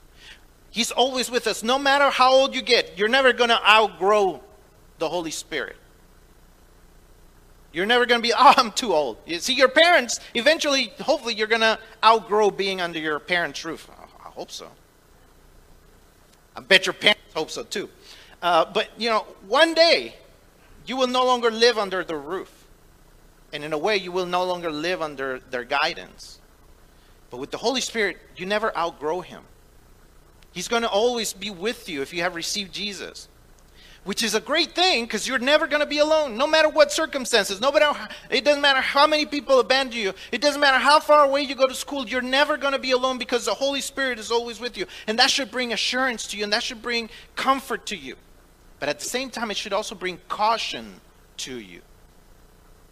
He's 0.69 0.91
always 0.91 1.31
with 1.31 1.47
us. 1.47 1.63
No 1.63 1.79
matter 1.79 2.09
how 2.09 2.31
old 2.31 2.53
you 2.53 2.61
get, 2.61 2.97
you're 2.97 3.07
never 3.07 3.33
going 3.33 3.49
to 3.49 3.67
outgrow 3.67 4.41
the 4.99 5.09
Holy 5.09 5.31
Spirit. 5.31 5.75
You're 7.71 7.85
never 7.85 8.05
going 8.05 8.21
to 8.21 8.27
be, 8.27 8.33
oh, 8.37 8.53
I'm 8.57 8.71
too 8.71 8.93
old. 8.93 9.17
You 9.25 9.39
see, 9.39 9.53
your 9.53 9.69
parents, 9.69 10.19
eventually, 10.33 10.93
hopefully, 10.99 11.35
you're 11.35 11.47
going 11.47 11.61
to 11.61 11.79
outgrow 12.03 12.51
being 12.51 12.81
under 12.81 12.99
your 12.99 13.19
parents' 13.19 13.63
roof. 13.65 13.89
I 14.23 14.29
hope 14.29 14.51
so. 14.51 14.67
I 16.55 16.59
bet 16.61 16.85
your 16.85 16.93
parents 16.93 17.21
hope 17.35 17.51
so 17.51 17.63
too. 17.63 17.89
Uh, 18.41 18.65
but, 18.65 18.89
you 18.97 19.09
know, 19.09 19.25
one 19.47 19.73
day, 19.73 20.15
you 20.85 20.95
will 20.95 21.07
no 21.07 21.25
longer 21.25 21.51
live 21.51 21.77
under 21.77 22.03
the 22.03 22.15
roof. 22.15 22.65
And 23.53 23.63
in 23.63 23.73
a 23.73 23.77
way, 23.77 23.97
you 23.97 24.11
will 24.11 24.25
no 24.25 24.43
longer 24.43 24.71
live 24.71 25.01
under 25.01 25.39
their 25.39 25.63
guidance. 25.63 26.39
But 27.29 27.37
with 27.37 27.51
the 27.51 27.57
Holy 27.57 27.81
Spirit, 27.81 28.17
you 28.35 28.45
never 28.45 28.75
outgrow 28.77 29.21
Him. 29.21 29.43
He's 30.53 30.67
going 30.67 30.83
to 30.83 30.89
always 30.89 31.33
be 31.33 31.49
with 31.49 31.87
you 31.87 32.01
if 32.01 32.13
you 32.13 32.21
have 32.21 32.33
received 32.33 32.73
Jesus, 32.73 33.27
which 34.05 34.23
is 34.23 34.33
a 34.33 34.39
great 34.39 34.73
thing 34.73 35.03
because 35.03 35.27
you're 35.27 35.37
never 35.37 35.67
going 35.67 35.81
to 35.81 35.85
be 35.87 35.99
alone, 35.99 36.37
no 36.37 36.47
matter 36.47 36.69
what 36.69 36.91
circumstances. 36.91 37.61
No 37.61 37.71
matter 37.71 37.93
it 38.29 38.43
doesn't 38.43 38.61
matter 38.61 38.81
how 38.81 39.05
many 39.05 39.25
people 39.25 39.59
abandon 39.59 39.99
you. 39.99 40.13
It 40.31 40.41
doesn't 40.41 40.61
matter 40.61 40.79
how 40.79 40.99
far 40.99 41.25
away 41.25 41.41
you 41.41 41.53
go 41.53 41.67
to 41.67 41.75
school. 41.75 42.07
You're 42.07 42.21
never 42.21 42.57
going 42.57 42.73
to 42.73 42.79
be 42.79 42.91
alone 42.91 43.17
because 43.17 43.45
the 43.45 43.53
Holy 43.53 43.81
Spirit 43.81 44.17
is 44.17 44.31
always 44.31 44.59
with 44.59 44.77
you, 44.77 44.87
and 45.05 45.19
that 45.19 45.29
should 45.29 45.51
bring 45.51 45.73
assurance 45.73 46.25
to 46.27 46.37
you, 46.37 46.43
and 46.43 46.53
that 46.53 46.63
should 46.63 46.81
bring 46.81 47.09
comfort 47.35 47.85
to 47.87 47.95
you. 47.95 48.15
But 48.79 48.89
at 48.89 48.99
the 48.99 49.05
same 49.05 49.29
time, 49.29 49.51
it 49.51 49.57
should 49.57 49.73
also 49.73 49.95
bring 49.95 50.19
caution 50.27 51.01
to 51.37 51.59
you. 51.59 51.81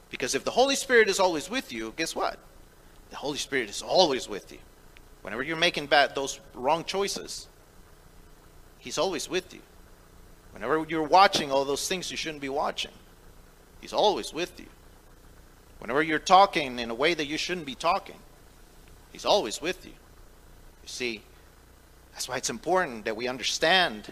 Because 0.10 0.36
if 0.36 0.44
the 0.44 0.52
Holy 0.52 0.76
Spirit 0.76 1.10
is 1.10 1.20
always 1.20 1.50
with 1.50 1.72
you, 1.72 1.94
guess 1.96 2.16
what? 2.16 2.40
The 3.16 3.20
Holy 3.20 3.38
Spirit 3.38 3.70
is 3.70 3.82
always 3.82 4.28
with 4.28 4.52
you. 4.52 4.58
Whenever 5.22 5.42
you're 5.42 5.56
making 5.56 5.86
bad 5.86 6.14
those 6.16 6.42
wrong 6.54 6.84
choices, 6.84 7.48
He's 8.78 8.98
always 8.98 9.30
with 9.30 9.54
you. 9.54 9.62
Whenever 10.52 10.86
you're 10.86 11.02
watching 11.02 11.50
all 11.50 11.64
those 11.64 11.88
things 11.88 12.12
you 12.12 12.18
shouldn't 12.18 12.42
be 12.42 12.50
watching, 12.50 12.92
He's 13.80 13.94
always 13.94 14.34
with 14.34 14.60
you. 14.60 14.66
Whenever 15.80 16.04
you're 16.04 16.20
talking 16.20 16.78
in 16.78 16.90
a 16.90 16.94
way 16.94 17.14
that 17.14 17.26
you 17.26 17.38
shouldn't 17.38 17.66
be 17.66 17.74
talking, 17.74 18.18
He's 19.14 19.24
always 19.24 19.62
with 19.62 19.86
you. 19.86 19.94
You 19.94 20.88
see, 20.88 21.22
that's 22.12 22.28
why 22.28 22.36
it's 22.36 22.50
important 22.50 23.06
that 23.06 23.16
we 23.16 23.30
understand 23.30 24.12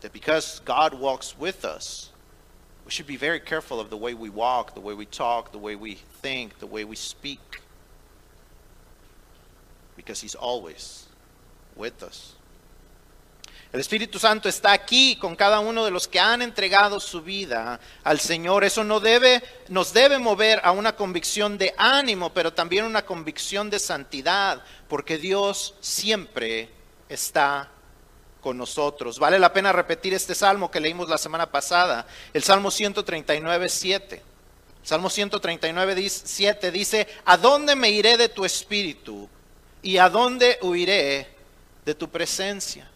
that 0.00 0.14
because 0.14 0.60
God 0.60 0.94
walks 0.94 1.38
with 1.38 1.66
us, 1.66 2.12
we 2.88 2.92
should 2.92 3.06
be 3.06 3.18
very 3.18 3.38
careful 3.38 3.80
of 3.80 3.90
the 3.90 3.98
way 3.98 4.14
we 4.14 4.30
walk, 4.30 4.72
the 4.72 4.80
way 4.80 4.94
we 4.94 5.04
talk, 5.04 5.52
the 5.52 5.58
way 5.58 5.76
we 5.76 5.96
think, 6.22 6.58
the 6.58 6.66
way 6.66 6.84
we 6.84 6.96
speak. 6.96 7.60
Because 9.94 10.22
He's 10.22 10.34
always 10.34 11.04
with 11.76 12.02
us. 12.02 12.34
El 13.74 13.80
Espíritu 13.80 14.18
Santo 14.18 14.48
está 14.48 14.72
aquí 14.72 15.16
con 15.16 15.36
cada 15.36 15.60
uno 15.60 15.84
de 15.84 15.90
los 15.90 16.08
que 16.08 16.18
han 16.18 16.40
entregado 16.40 16.98
su 16.98 17.20
vida 17.20 17.78
al 18.04 18.20
Señor. 18.20 18.64
Eso 18.64 18.82
no 18.82 19.00
debe, 19.00 19.42
nos 19.68 19.92
debe 19.92 20.18
mover 20.18 20.58
a 20.64 20.72
una 20.72 20.96
convicción 20.96 21.58
de 21.58 21.74
ánimo, 21.76 22.32
pero 22.32 22.54
también 22.54 22.86
una 22.86 23.04
convicción 23.04 23.68
de 23.68 23.80
santidad, 23.80 24.62
porque 24.88 25.18
Dios 25.18 25.74
siempre 25.82 26.70
está 27.10 27.68
con 28.40 28.56
nosotros. 28.56 29.18
Vale 29.18 29.38
la 29.38 29.52
pena 29.52 29.72
repetir 29.72 30.14
este 30.14 30.34
salmo 30.34 30.70
que 30.70 30.80
leímos 30.80 31.08
la 31.08 31.18
semana 31.18 31.50
pasada, 31.50 32.06
el 32.32 32.42
Salmo 32.42 32.70
139, 32.70 33.68
7. 33.68 34.22
Salmo 34.82 35.10
139, 35.10 36.08
7 36.08 36.70
dice, 36.70 37.08
¿a 37.24 37.36
dónde 37.36 37.76
me 37.76 37.90
iré 37.90 38.16
de 38.16 38.28
tu 38.28 38.44
espíritu? 38.44 39.28
¿Y 39.82 39.98
a 39.98 40.08
dónde 40.08 40.58
huiré 40.62 41.28
de 41.84 41.94
tu 41.94 42.08
presencia? 42.08 42.90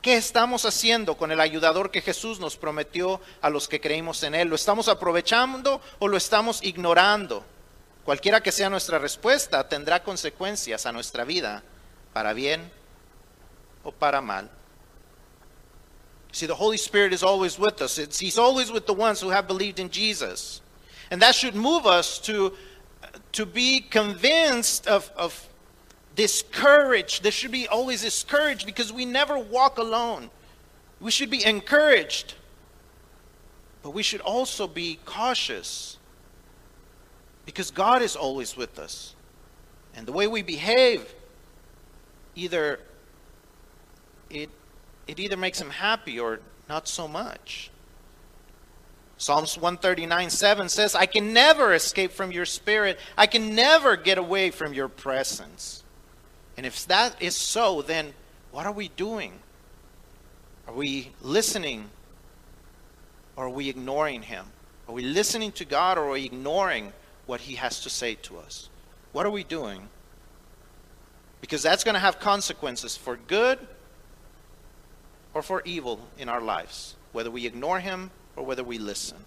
¿Qué 0.00 0.16
estamos 0.16 0.64
haciendo 0.64 1.16
con 1.16 1.30
el 1.30 1.40
ayudador 1.40 1.92
que 1.92 2.00
Jesús 2.00 2.40
nos 2.40 2.56
prometió 2.56 3.20
a 3.40 3.50
los 3.50 3.68
que 3.68 3.80
creímos 3.80 4.24
en 4.24 4.34
Él? 4.34 4.48
¿Lo 4.48 4.56
estamos 4.56 4.88
aprovechando 4.88 5.80
o 6.00 6.08
lo 6.08 6.16
estamos 6.16 6.60
ignorando? 6.64 7.44
Cualquiera 8.04 8.42
que 8.42 8.50
sea 8.50 8.68
nuestra 8.68 8.98
respuesta 8.98 9.68
tendrá 9.68 10.02
consecuencias 10.02 10.86
a 10.86 10.92
nuestra 10.92 11.22
vida, 11.22 11.62
para 12.12 12.32
bien 12.32 12.72
o 13.84 13.90
para 13.90 14.22
mal. 14.22 14.48
See, 16.32 16.46
the 16.46 16.54
Holy 16.54 16.78
Spirit 16.78 17.12
is 17.12 17.22
always 17.22 17.58
with 17.58 17.82
us. 17.82 17.98
It's, 17.98 18.18
he's 18.18 18.38
always 18.38 18.72
with 18.72 18.86
the 18.86 18.94
ones 18.94 19.20
who 19.20 19.28
have 19.28 19.46
believed 19.46 19.78
in 19.78 19.90
Jesus. 19.90 20.62
And 21.10 21.20
that 21.20 21.34
should 21.34 21.54
move 21.54 21.86
us 21.86 22.18
to, 22.20 22.54
to 23.32 23.44
be 23.44 23.80
convinced 23.80 24.86
of, 24.86 25.10
of 25.14 25.48
this 26.16 26.42
courage. 26.50 27.20
There 27.20 27.32
should 27.32 27.52
be 27.52 27.68
always 27.68 28.02
this 28.02 28.24
courage 28.24 28.64
because 28.64 28.90
we 28.90 29.04
never 29.04 29.38
walk 29.38 29.76
alone. 29.76 30.30
We 31.00 31.10
should 31.10 31.30
be 31.30 31.44
encouraged, 31.44 32.34
but 33.82 33.90
we 33.90 34.02
should 34.02 34.20
also 34.20 34.66
be 34.66 35.00
cautious 35.04 35.98
because 37.44 37.70
God 37.70 38.00
is 38.02 38.16
always 38.16 38.56
with 38.56 38.78
us. 38.78 39.14
And 39.94 40.06
the 40.06 40.12
way 40.12 40.26
we 40.26 40.42
behave, 40.42 41.12
either 42.34 42.78
it, 44.32 44.50
it 45.06 45.20
either 45.20 45.36
makes 45.36 45.60
him 45.60 45.70
happy 45.70 46.18
or 46.18 46.40
not 46.68 46.88
so 46.88 47.06
much. 47.06 47.70
Psalms 49.18 49.56
139 49.56 50.30
7 50.30 50.68
says, 50.68 50.94
I 50.96 51.06
can 51.06 51.32
never 51.32 51.74
escape 51.74 52.10
from 52.10 52.32
your 52.32 52.44
spirit. 52.44 52.98
I 53.16 53.26
can 53.26 53.54
never 53.54 53.96
get 53.96 54.18
away 54.18 54.50
from 54.50 54.72
your 54.74 54.88
presence. 54.88 55.84
And 56.56 56.66
if 56.66 56.86
that 56.86 57.20
is 57.22 57.36
so, 57.36 57.82
then 57.82 58.14
what 58.50 58.66
are 58.66 58.72
we 58.72 58.88
doing? 58.88 59.38
Are 60.66 60.74
we 60.74 61.12
listening 61.20 61.90
or 63.36 63.46
are 63.46 63.50
we 63.50 63.68
ignoring 63.68 64.22
Him? 64.22 64.46
Are 64.88 64.94
we 64.94 65.02
listening 65.02 65.52
to 65.52 65.64
God 65.64 65.98
or 65.98 66.08
are 66.08 66.12
we 66.12 66.24
ignoring 66.24 66.92
what 67.26 67.42
He 67.42 67.54
has 67.54 67.80
to 67.82 67.90
say 67.90 68.16
to 68.22 68.38
us? 68.38 68.68
What 69.12 69.24
are 69.24 69.30
we 69.30 69.44
doing? 69.44 69.88
Because 71.40 71.62
that's 71.62 71.84
going 71.84 71.94
to 71.94 72.00
have 72.00 72.18
consequences 72.18 72.96
for 72.96 73.16
good 73.16 73.58
or 75.34 75.42
for 75.42 75.62
evil 75.64 76.00
in 76.18 76.28
our 76.28 76.40
lives, 76.40 76.96
whether 77.12 77.30
we 77.30 77.46
ignore 77.46 77.80
Him 77.80 78.10
or 78.36 78.44
whether 78.44 78.64
we 78.64 78.78
listen. 78.78 79.18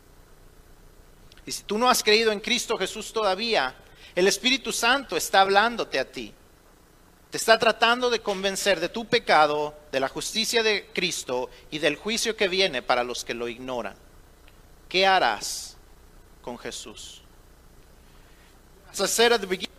Y 1.46 1.52
si 1.52 1.64
tú 1.64 1.78
no 1.78 1.90
has 1.90 2.04
creído 2.04 2.32
en 2.32 2.40
Cristo 2.40 2.78
Jesús 2.78 3.14
todavía, 3.14 3.76
el 4.16 4.28
Espíritu 4.28 4.72
Santo 4.72 5.16
está 5.16 5.42
hablándote 5.42 6.00
a 6.00 6.12
ti. 6.12 6.34
Te 7.30 7.38
está 7.38 7.60
tratando 7.60 8.10
de 8.10 8.22
convencer 8.22 8.80
de 8.80 8.90
tu 8.90 9.06
pecado, 9.06 9.76
de 9.92 10.00
la 10.00 10.08
justicia 10.08 10.64
de 10.64 10.90
Cristo 10.94 11.50
y 11.70 11.80
del 11.80 11.98
juicio 11.98 12.36
que 12.36 12.48
viene 12.48 12.82
para 12.82 13.04
los 13.04 13.26
que 13.26 13.34
lo 13.34 13.48
ignoran. 13.48 13.96
¿Qué 14.88 15.06
harás 15.06 15.76
con 16.42 16.58
Jesús? 16.58 17.22
As 18.92 19.02
I 19.02 19.08
said 19.08 19.34
at 19.34 19.42
the 19.42 19.48
beginning, 19.48 19.75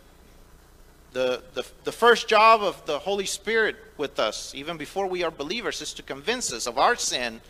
the, 1.13 1.41
the, 1.53 1.65
the 1.83 1.91
first 1.91 2.27
job 2.27 2.61
of 2.61 2.85
the 2.85 2.99
Holy 2.99 3.25
Spirit 3.25 3.75
with 3.97 4.19
us, 4.19 4.53
even 4.53 4.77
before 4.77 5.07
we 5.07 5.23
are 5.23 5.31
believers, 5.31 5.81
is 5.81 5.93
to 5.93 6.03
convince 6.03 6.51
us 6.53 6.67
of 6.67 6.77
our 6.77 6.95
sin, 6.95 7.41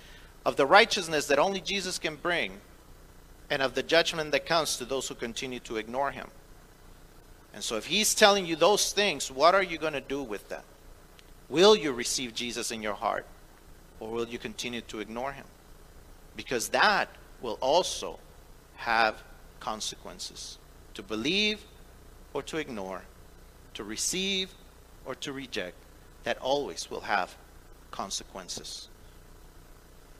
of 0.45 0.55
the 0.55 0.65
righteousness 0.65 1.27
that 1.27 1.39
only 1.39 1.59
Jesus 1.59 1.99
can 1.99 2.15
bring, 2.15 2.59
and 3.49 3.61
of 3.61 3.73
the 3.73 3.83
judgment 3.83 4.31
that 4.31 4.45
comes 4.45 4.77
to 4.77 4.85
those 4.85 5.07
who 5.07 5.15
continue 5.15 5.59
to 5.61 5.77
ignore 5.77 6.11
him. 6.11 6.27
And 7.53 7.63
so, 7.63 7.75
if 7.75 7.85
he's 7.85 8.13
telling 8.13 8.45
you 8.45 8.55
those 8.55 8.93
things, 8.93 9.31
what 9.31 9.55
are 9.55 9.63
you 9.63 9.77
going 9.77 9.93
to 9.93 10.01
do 10.01 10.21
with 10.21 10.47
them? 10.49 10.63
Will 11.49 11.75
you 11.75 11.91
receive 11.91 12.33
Jesus 12.33 12.71
in 12.71 12.81
your 12.81 12.93
heart? 12.93 13.25
Or 13.99 14.11
will 14.11 14.27
you 14.27 14.37
continue 14.37 14.81
to 14.81 14.99
ignore 14.99 15.31
him? 15.31 15.45
Because 16.35 16.69
that 16.69 17.09
will 17.41 17.57
also 17.61 18.19
have 18.75 19.23
consequences. 19.59 20.57
To 20.93 21.03
believe 21.03 21.63
or 22.33 22.43
to 22.43 22.57
ignore, 22.57 23.01
to 23.77 23.83
receive 23.83 24.49
or 25.05 25.13
to 25.13 25.31
reject, 25.31 25.77
that 26.23 26.37
always 26.39 26.89
will 26.89 27.01
have 27.01 27.29
consequences. 27.91 28.89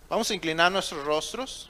Vamos 0.09 0.29
a 0.29 0.35
inclinar 0.35 0.71
nuestros 0.71 1.03
rostros. 1.03 1.69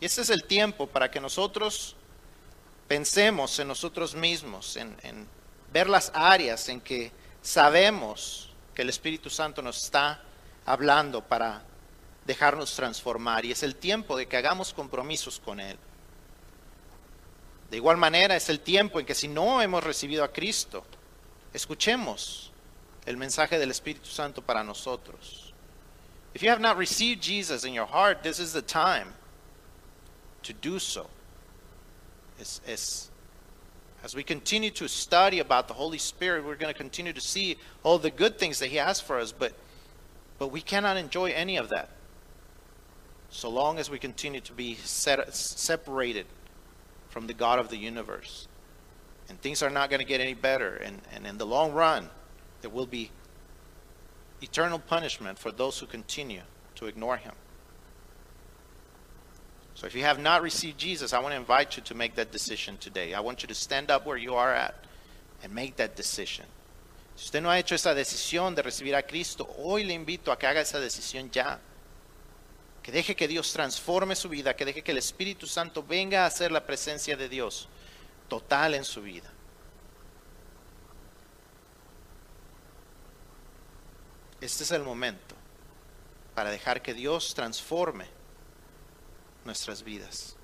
Y 0.00 0.06
este 0.06 0.22
es 0.22 0.30
el 0.30 0.44
tiempo 0.44 0.86
para 0.86 1.10
que 1.10 1.20
nosotros 1.20 1.94
pensemos 2.88 3.58
en 3.58 3.68
nosotros 3.68 4.14
mismos, 4.14 4.76
en, 4.76 4.96
en 5.02 5.28
ver 5.70 5.88
las 5.88 6.10
áreas 6.14 6.68
en 6.70 6.80
que 6.80 7.12
sabemos 7.42 8.48
que 8.74 8.82
el 8.82 8.88
Espíritu 8.88 9.28
Santo 9.28 9.60
nos 9.60 9.84
está 9.84 10.22
hablando 10.64 11.22
para 11.22 11.62
dejarnos 12.26 12.74
transformar. 12.74 13.44
Y 13.44 13.52
es 13.52 13.62
el 13.62 13.76
tiempo 13.76 14.16
de 14.16 14.26
que 14.26 14.36
hagamos 14.36 14.72
compromisos 14.72 15.40
con 15.40 15.60
Él. 15.60 15.78
De 17.70 17.76
igual 17.76 17.96
manera 17.96 18.36
es 18.36 18.48
el 18.48 18.60
tiempo 18.60 19.00
en 19.00 19.06
que 19.06 19.14
si 19.14 19.28
no 19.28 19.60
hemos 19.60 19.82
recibido 19.82 20.22
a 20.22 20.32
Cristo, 20.32 20.84
escuchemos 21.52 22.52
el 23.06 23.16
mensaje 23.16 23.58
del 23.58 23.70
Espíritu 23.70 24.08
Santo 24.08 24.42
para 24.42 24.62
nosotros. 24.62 25.52
If 26.34 26.42
you 26.42 26.50
have 26.50 26.60
not 26.60 26.76
received 26.76 27.22
Jesus 27.22 27.64
in 27.64 27.72
your 27.74 27.86
heart, 27.86 28.22
this 28.22 28.38
is 28.38 28.52
the 28.52 28.62
time 28.62 29.14
to 30.42 30.52
do 30.52 30.78
so. 30.78 31.08
It's, 32.40 32.60
it's, 32.66 33.10
as 34.02 34.14
we 34.14 34.24
continue 34.24 34.70
to 34.72 34.88
study 34.88 35.38
about 35.38 35.68
the 35.68 35.74
Holy 35.74 35.98
Spirit, 35.98 36.44
we're 36.44 36.56
going 36.56 36.72
to 36.72 36.78
continue 36.78 37.12
to 37.12 37.20
see 37.20 37.56
all 37.84 37.98
the 37.98 38.10
good 38.10 38.38
things 38.38 38.58
that 38.58 38.68
He 38.68 38.76
has 38.76 39.00
for 39.00 39.18
us, 39.18 39.32
but, 39.32 39.52
but 40.38 40.48
we 40.48 40.60
cannot 40.60 40.96
enjoy 40.96 41.30
any 41.30 41.56
of 41.56 41.68
that 41.68 41.88
so 43.34 43.48
long 43.48 43.80
as 43.80 43.90
we 43.90 43.98
continue 43.98 44.40
to 44.40 44.52
be 44.52 44.76
set, 44.76 45.34
separated 45.34 46.24
from 47.08 47.26
the 47.26 47.34
God 47.34 47.58
of 47.58 47.68
the 47.68 47.76
universe. 47.76 48.46
And 49.28 49.40
things 49.40 49.60
are 49.60 49.70
not 49.70 49.90
going 49.90 49.98
to 49.98 50.06
get 50.06 50.20
any 50.20 50.34
better. 50.34 50.76
And, 50.76 51.00
and 51.12 51.26
in 51.26 51.36
the 51.36 51.44
long 51.44 51.72
run, 51.72 52.10
there 52.60 52.70
will 52.70 52.86
be 52.86 53.10
eternal 54.40 54.78
punishment 54.78 55.36
for 55.36 55.50
those 55.50 55.80
who 55.80 55.86
continue 55.86 56.42
to 56.76 56.86
ignore 56.86 57.16
Him. 57.16 57.32
So 59.74 59.88
if 59.88 59.96
you 59.96 60.02
have 60.02 60.20
not 60.20 60.40
received 60.40 60.78
Jesus, 60.78 61.12
I 61.12 61.18
want 61.18 61.32
to 61.32 61.36
invite 61.36 61.76
you 61.76 61.82
to 61.82 61.94
make 61.96 62.14
that 62.14 62.30
decision 62.30 62.76
today. 62.76 63.14
I 63.14 63.20
want 63.20 63.42
you 63.42 63.48
to 63.48 63.54
stand 63.54 63.90
up 63.90 64.06
where 64.06 64.16
you 64.16 64.36
are 64.36 64.54
at 64.54 64.76
and 65.42 65.52
make 65.52 65.74
that 65.76 65.96
decision. 65.96 66.46
Si 67.16 67.24
usted 67.24 67.42
no 67.42 67.48
ha 67.48 67.56
hecho 67.56 67.74
esa 67.74 67.96
decisión 67.96 68.54
de 68.54 68.62
recibir 68.62 68.94
a 68.94 69.02
Cristo, 69.02 69.44
hoy 69.58 69.82
le 69.82 69.94
invito 69.94 70.30
a 70.30 70.36
que 70.36 70.46
haga 70.46 70.60
esa 70.60 70.78
decisión 70.78 71.32
ya. 71.32 71.58
Que 72.84 72.92
deje 72.92 73.16
que 73.16 73.26
Dios 73.26 73.50
transforme 73.50 74.14
su 74.14 74.28
vida, 74.28 74.54
que 74.54 74.66
deje 74.66 74.82
que 74.82 74.92
el 74.92 74.98
Espíritu 74.98 75.46
Santo 75.46 75.82
venga 75.82 76.22
a 76.22 76.26
hacer 76.26 76.52
la 76.52 76.66
presencia 76.66 77.16
de 77.16 77.30
Dios 77.30 77.66
total 78.28 78.74
en 78.74 78.84
su 78.84 79.00
vida. 79.00 79.32
Este 84.38 84.64
es 84.64 84.70
el 84.70 84.82
momento 84.82 85.34
para 86.34 86.50
dejar 86.50 86.82
que 86.82 86.92
Dios 86.92 87.32
transforme 87.34 88.04
nuestras 89.46 89.82
vidas. 89.82 90.36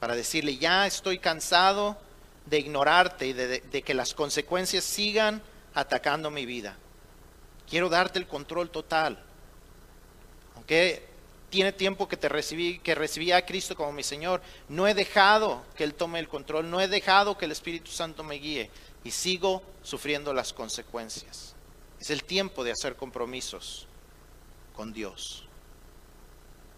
Para 0.00 0.16
decirle, 0.16 0.56
ya 0.56 0.84
estoy 0.88 1.20
cansado 1.20 1.96
de 2.46 2.58
ignorarte 2.58 3.28
y 3.28 3.32
de, 3.34 3.60
de, 3.60 3.82
que 3.82 3.94
las 3.94 4.14
consecuencias 4.14 4.82
sigan 4.82 5.40
atacando 5.74 6.28
mi 6.28 6.44
vida. 6.44 6.76
Quiero 7.68 7.88
darte 7.88 8.18
el 8.18 8.26
control 8.26 8.70
total. 8.70 9.22
Aunque 10.56 11.09
tiene 11.50 11.72
tiempo 11.72 12.08
que 12.08 12.16
te 12.16 12.28
recibí, 12.28 12.78
que 12.78 12.94
recibí 12.94 13.32
a 13.32 13.44
Cristo 13.44 13.76
como 13.76 13.92
mi 13.92 14.02
Señor, 14.02 14.40
no 14.68 14.86
he 14.86 14.94
dejado 14.94 15.64
que 15.76 15.84
Él 15.84 15.94
tome 15.94 16.18
el 16.18 16.28
control, 16.28 16.70
no 16.70 16.80
he 16.80 16.88
dejado 16.88 17.36
que 17.36 17.44
el 17.44 17.52
Espíritu 17.52 17.90
Santo 17.90 18.24
me 18.24 18.36
guíe 18.36 18.70
y 19.04 19.10
sigo 19.10 19.62
sufriendo 19.82 20.32
las 20.32 20.52
consecuencias. 20.52 21.54
Es 22.00 22.10
el 22.10 22.24
tiempo 22.24 22.64
de 22.64 22.72
hacer 22.72 22.96
compromisos 22.96 23.86
con 24.74 24.92
Dios. 24.92 25.49